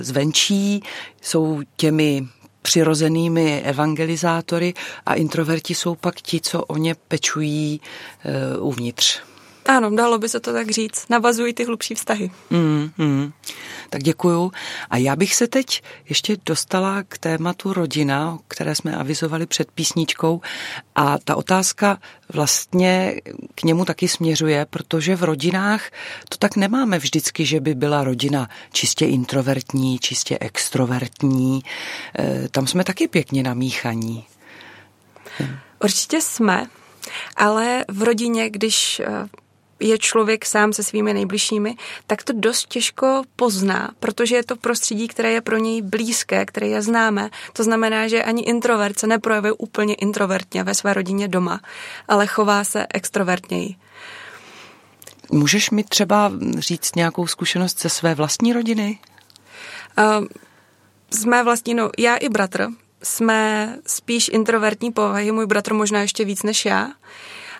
[0.00, 0.82] zvenčí,
[1.22, 2.26] jsou těmi
[2.62, 4.74] přirozenými evangelizátory
[5.06, 7.80] a introverti jsou pak ti, co o ně pečují
[8.58, 9.20] uvnitř.
[9.68, 11.08] Ano, dalo by se to tak říct.
[11.08, 12.30] Navazují ty hlubší vztahy.
[12.50, 13.32] Mm, mm.
[13.90, 14.52] Tak děkuju.
[14.90, 20.40] A já bych se teď ještě dostala k tématu rodina, které jsme avizovali před písničkou.
[20.94, 21.98] A ta otázka
[22.32, 23.20] vlastně
[23.54, 25.90] k němu taky směřuje, protože v rodinách
[26.28, 31.60] to tak nemáme vždycky, že by byla rodina čistě introvertní, čistě extrovertní.
[32.18, 34.24] E, tam jsme taky pěkně namíchaní.
[35.84, 36.66] Určitě jsme,
[37.36, 39.02] ale v rodině, když
[39.80, 41.76] je člověk sám se svými nejbližšími,
[42.06, 46.66] tak to dost těžko pozná, protože je to prostředí, které je pro něj blízké, které
[46.66, 47.30] je známe.
[47.52, 51.60] To znamená, že ani introvert se neprojevuje úplně introvertně ve své rodině doma,
[52.08, 53.74] ale chová se extrovertněji.
[55.30, 58.98] Můžeš mi třeba říct nějakou zkušenost ze své vlastní rodiny?
[59.98, 60.26] Uh,
[61.10, 62.68] z mé vlastní, no já i bratr
[63.02, 66.92] jsme spíš introvertní povahy, můj bratr možná ještě víc než já,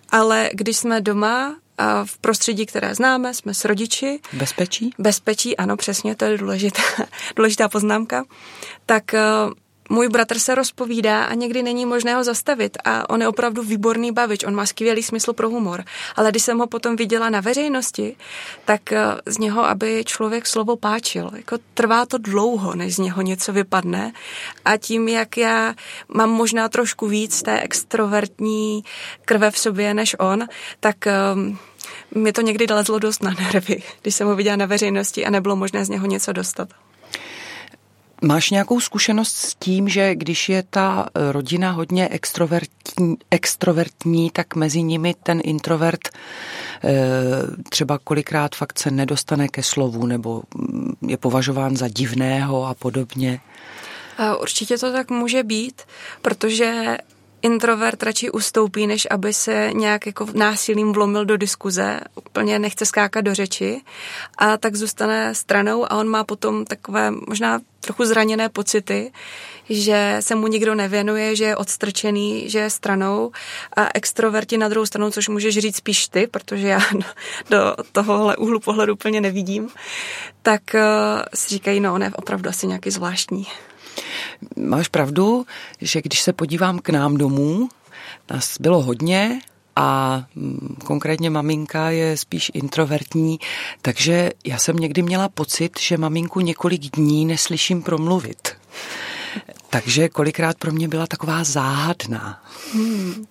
[0.08, 1.56] ale když jsme doma,
[2.04, 4.20] v prostředí, které známe, jsme s rodiči.
[4.32, 4.90] Bezpečí?
[4.98, 6.82] Bezpečí, ano, přesně, to je důležitá,
[7.36, 8.24] důležitá poznámka.
[8.86, 9.14] Tak
[9.88, 14.12] můj bratr se rozpovídá a někdy není možné ho zastavit a on je opravdu výborný
[14.12, 15.84] bavič, on má skvělý smysl pro humor.
[16.16, 18.16] Ale když jsem ho potom viděla na veřejnosti,
[18.64, 23.22] tak eh, z něho, aby člověk slovo páčil, jako trvá to dlouho, než z něho
[23.22, 24.12] něco vypadne
[24.64, 25.74] a tím, jak já
[26.08, 28.84] mám možná trošku víc té extrovertní
[29.24, 30.46] krve v sobě než on,
[30.80, 30.96] tak
[31.34, 31.58] um,
[32.14, 35.56] mi to někdy lezlo dost na nervy, když jsem ho viděla na veřejnosti a nebylo
[35.56, 36.68] možné z něho něco dostat.
[38.22, 44.82] Máš nějakou zkušenost s tím, že když je ta rodina hodně extrovertní, extrovertní tak mezi
[44.82, 46.90] nimi ten introvert eh,
[47.68, 50.42] třeba kolikrát fakt se nedostane ke slovu nebo
[51.06, 53.40] je považován za divného a podobně?
[54.40, 55.82] Určitě to tak může být,
[56.22, 56.96] protože
[57.42, 63.24] introvert radši ustoupí, než aby se nějak jako násilím vlomil do diskuze, úplně nechce skákat
[63.24, 63.80] do řeči
[64.38, 69.12] a tak zůstane stranou a on má potom takové možná trochu zraněné pocity,
[69.70, 73.32] že se mu nikdo nevěnuje, že je odstrčený, že je stranou
[73.76, 76.80] a extroverti na druhou stranu, což můžeš říct spíš ty, protože já
[77.50, 79.68] do tohohle úhlu pohledu úplně nevidím,
[80.42, 80.80] tak uh,
[81.34, 83.46] si říkají, no on je opravdu asi nějaký zvláštní.
[84.56, 85.46] Máš pravdu,
[85.80, 87.68] že když se podívám k nám domů,
[88.30, 89.40] nás bylo hodně
[89.76, 93.38] a mm, konkrétně maminka je spíš introvertní,
[93.82, 98.48] takže já jsem někdy měla pocit, že maminku několik dní neslyším promluvit.
[99.70, 102.44] Takže kolikrát pro mě byla taková záhadná.
[102.74, 103.26] Hmm.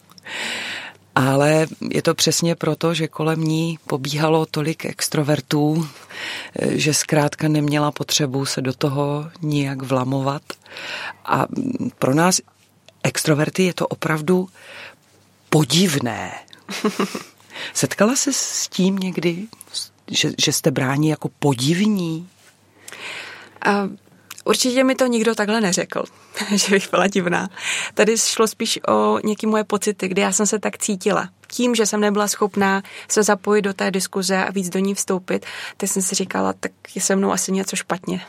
[1.18, 5.88] Ale je to přesně proto, že kolem ní pobíhalo tolik extrovertů,
[6.70, 10.42] že zkrátka neměla potřebu se do toho nijak vlamovat.
[11.26, 11.46] A
[12.00, 12.42] pro nás
[13.04, 14.50] extroverty je to opravdu
[15.50, 16.32] podivné.
[17.74, 19.48] Setkala se s tím někdy,
[20.12, 22.30] že, že jste bráni jako podivní?
[23.62, 23.90] A
[24.48, 26.04] určitě mi to nikdo takhle neřekl,
[26.56, 27.50] že bych byla divná.
[27.94, 31.30] Tady šlo spíš o nějaké moje pocity, kdy já jsem se tak cítila.
[31.48, 35.46] Tím, že jsem nebyla schopná se zapojit do té diskuze a víc do ní vstoupit,
[35.78, 38.22] tak jsem si říkala, tak je se mnou asi něco špatně.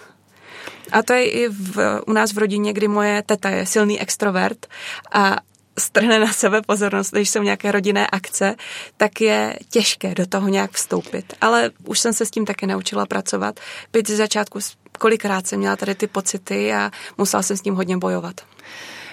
[0.92, 4.66] A to je i v, u nás v rodině, kdy moje teta je silný extrovert
[5.12, 5.36] a
[5.78, 8.56] strhne na sebe pozornost, když jsou nějaké rodinné akce,
[8.96, 11.32] tak je těžké do toho nějak vstoupit.
[11.40, 13.60] Ale už jsem se s tím také naučila pracovat.
[13.92, 14.58] Byť ze začátku
[14.98, 18.40] kolikrát jsem měla tady ty pocity a musela jsem s tím hodně bojovat.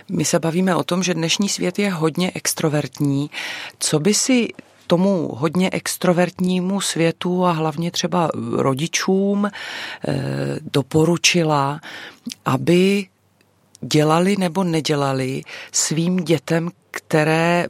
[0.09, 3.29] My se bavíme o tom, že dnešní svět je hodně extrovertní.
[3.79, 4.47] Co by si
[4.88, 9.51] tomu hodně extrovertnímu světu a hlavně třeba rodičům eh,
[10.73, 11.81] doporučila,
[12.45, 13.07] aby
[13.81, 17.67] dělali nebo nedělali svým dětem, které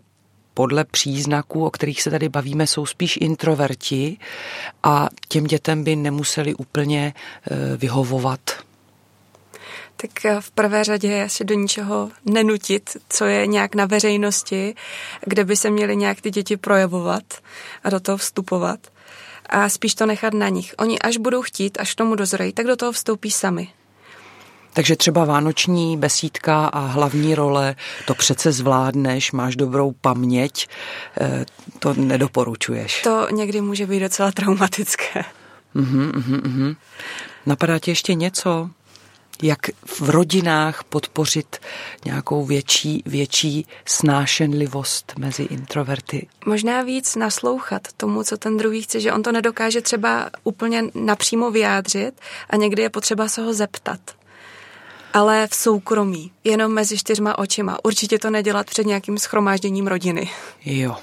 [0.55, 4.17] podle příznaků, o kterých se tady bavíme, jsou spíš introverti
[4.83, 8.39] a těm dětem by nemuseli úplně eh, vyhovovat.
[9.97, 14.75] Tak eh, v prvé řadě je asi do ničeho nenutit, co je nějak na veřejnosti,
[15.25, 17.23] kde by se měly nějak ty děti projevovat
[17.83, 18.79] a do toho vstupovat.
[19.49, 20.75] A spíš to nechat na nich.
[20.77, 23.67] Oni až budou chtít, až tomu dozrají, tak do toho vstoupí sami.
[24.75, 30.67] Takže třeba vánoční besídka a hlavní role, to přece zvládneš, máš dobrou paměť,
[31.21, 31.45] eh,
[31.79, 33.01] to nedoporučuješ.
[33.01, 35.23] To někdy může být docela traumatické.
[35.75, 36.75] Uhum, uhum, uhum.
[37.45, 38.69] Napadá ti ještě něco?
[39.43, 41.57] Jak v rodinách podpořit
[42.05, 46.27] nějakou větší, větší snášenlivost mezi introverty?
[46.45, 51.51] Možná víc naslouchat tomu, co ten druhý chce, že on to nedokáže třeba úplně napřímo
[51.51, 52.11] vyjádřit
[52.49, 53.99] a někdy je potřeba se ho zeptat
[55.15, 57.77] ale v soukromí, jenom mezi čtyřma očima.
[57.83, 60.29] Určitě to nedělat před nějakým schromážděním rodiny.
[60.65, 60.95] Jo.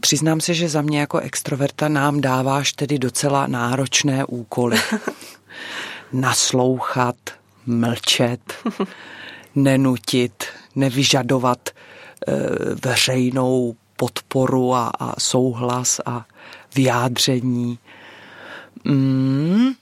[0.00, 4.80] Přiznám se, že za mě jako extroverta nám dáváš tedy docela náročné úkoly.
[6.12, 7.16] Naslouchat,
[7.66, 8.40] mlčet,
[9.54, 10.44] nenutit,
[10.76, 11.72] nevyžadovat e,
[12.84, 16.26] veřejnou podporu a, a souhlas a
[16.74, 17.78] vyjádření.
[18.84, 19.72] Mm,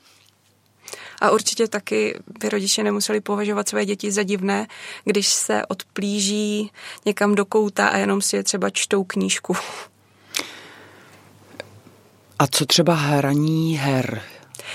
[1.21, 4.67] a určitě taky by rodiče nemuseli považovat své děti za divné,
[5.05, 6.71] když se odplíží
[7.07, 9.57] někam do kouta a jenom si je třeba čtou knížku.
[12.39, 14.23] A co třeba hraní her?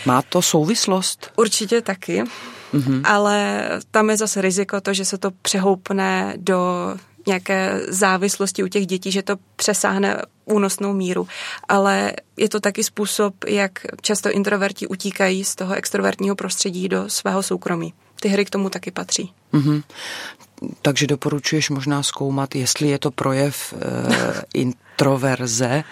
[0.05, 1.31] Má to souvislost?
[1.35, 2.23] Určitě taky,
[2.73, 3.01] mm-hmm.
[3.03, 6.57] ale tam je zase riziko to, že se to přehoupne do
[7.27, 11.27] nějaké závislosti u těch dětí, že to přesáhne únosnou míru.
[11.67, 17.43] Ale je to taky způsob, jak často introverti utíkají z toho extrovertního prostředí do svého
[17.43, 17.93] soukromí.
[18.19, 19.33] Ty hry k tomu taky patří.
[19.53, 19.83] Mm-hmm.
[20.81, 25.83] Takže doporučuješ možná zkoumat, jestli je to projev e, introverze,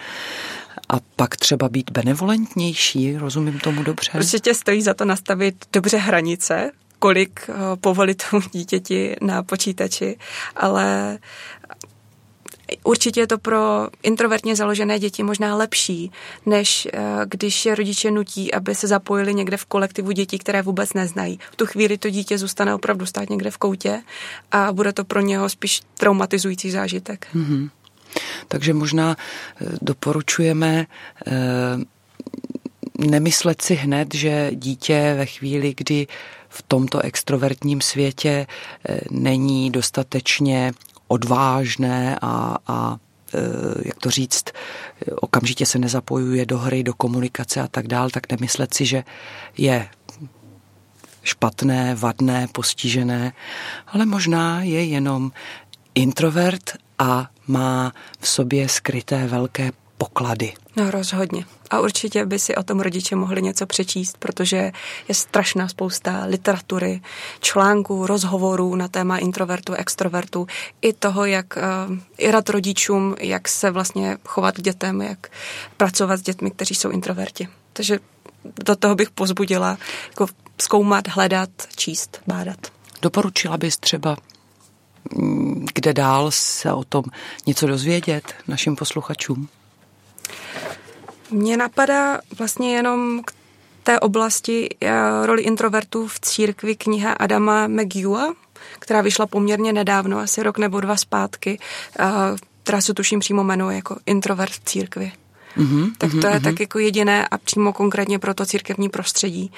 [0.88, 4.10] a pak třeba být benevolentnější, rozumím tomu dobře?
[4.14, 6.70] Určitě stojí za to nastavit dobře hranice,
[7.04, 10.16] kolik eh, povolit tomu dítěti na počítači,
[10.56, 11.18] ale
[12.84, 16.10] Určitě je to pro introvertně založené děti možná lepší,
[16.46, 20.92] než eh, když je rodiče nutí, aby se zapojili někde v kolektivu dětí, které vůbec
[20.92, 21.38] neznají.
[21.52, 24.02] V tu chvíli to dítě zůstane opravdu stát někde v koutě
[24.52, 27.26] a bude to pro něho spíš traumatizující zážitek.
[27.34, 27.70] Mm-hmm.
[28.48, 30.86] Takže možná eh, doporučujeme
[32.98, 36.06] nemyslet si hned, že dítě ve chvíli, kdy
[36.54, 38.46] v tomto extrovertním světě
[38.88, 40.72] eh, není dostatečně
[41.08, 42.96] odvážné a, a
[43.34, 43.38] eh,
[43.84, 44.44] jak to říct,
[45.16, 49.04] okamžitě se nezapojuje do hry, do komunikace a tak dál, tak nemyslet si, že
[49.58, 49.88] je
[51.22, 53.32] špatné, vadné, postižené,
[53.86, 55.32] ale možná je jenom
[55.94, 60.52] introvert a má v sobě skryté velké poklady.
[60.76, 61.44] No rozhodně.
[61.74, 64.72] A určitě by si o tom rodiče mohli něco přečíst, protože
[65.08, 67.00] je strašná spousta literatury,
[67.40, 70.46] článků, rozhovorů na téma introvertu, extrovertu,
[70.82, 75.28] i toho, jak uh, i rad rodičům, jak se vlastně chovat k dětem, jak
[75.76, 77.48] pracovat s dětmi, kteří jsou introverti.
[77.72, 77.98] Takže
[78.64, 80.26] do toho bych pozbudila jako
[80.60, 82.58] zkoumat, hledat, číst, bádat.
[83.02, 84.16] Doporučila bys třeba
[85.14, 87.04] mm, kde dál se o tom
[87.46, 89.48] něco dozvědět našim posluchačům?
[91.34, 93.32] Mně napadá vlastně jenom k
[93.82, 94.92] té oblasti eh,
[95.26, 98.34] roli introvertů v církvi kniha Adama McGewa,
[98.78, 101.58] která vyšla poměrně nedávno, asi rok nebo dva zpátky,
[101.98, 102.04] eh,
[102.62, 105.12] která se tuším přímo jmenuje jako Introvert v církvi.
[105.56, 106.28] Mm-hmm, tak to mm-hmm.
[106.28, 106.42] je mhm.
[106.42, 109.52] tak jako jediné a přímo konkrétně pro to církevní prostředí.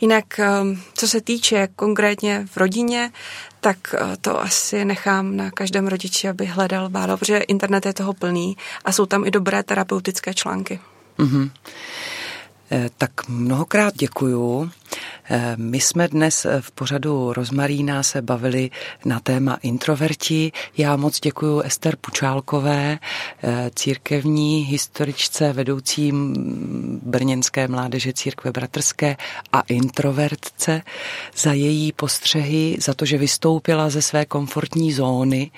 [0.00, 0.48] Jinak, eh,
[0.94, 3.12] co se týče konkrétně v rodině,
[3.60, 8.56] tak to asi nechám na každém rodiči, aby hledal bádal, protože internet je toho plný
[8.84, 10.80] a jsou tam i dobré terapeutické články.
[11.20, 11.50] Mm-hmm.
[12.98, 14.70] Tak mnohokrát děkuju.
[15.56, 18.70] My jsme dnes v pořadu Rozmarína se bavili
[19.04, 20.52] na téma introverti.
[20.76, 22.98] Já moc děkuji Ester Pučálkové,
[23.74, 26.12] církevní historičce, vedoucí
[27.02, 29.16] Brněnské mládeže církve bratrské
[29.52, 30.82] a introvertce
[31.36, 35.50] za její postřehy, za to, že vystoupila ze své komfortní zóny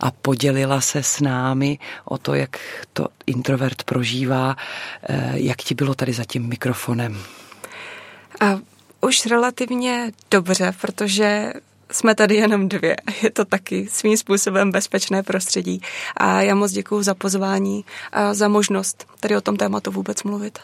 [0.00, 2.60] a podělila se s námi o to, jak
[2.92, 4.56] to introvert prožívá.
[5.02, 7.18] Eh, jak ti bylo tady za tím mikrofonem?
[8.40, 8.71] A
[9.02, 11.52] už relativně dobře, protože
[11.90, 12.96] jsme tady jenom dvě.
[13.22, 15.82] Je to taky svým způsobem bezpečné prostředí.
[16.16, 20.58] A já moc děkuji za pozvání a za možnost tady o tom tématu vůbec mluvit.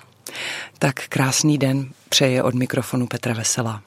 [0.79, 3.83] Tak krásný den přeje od mikrofonu Petra Veselá.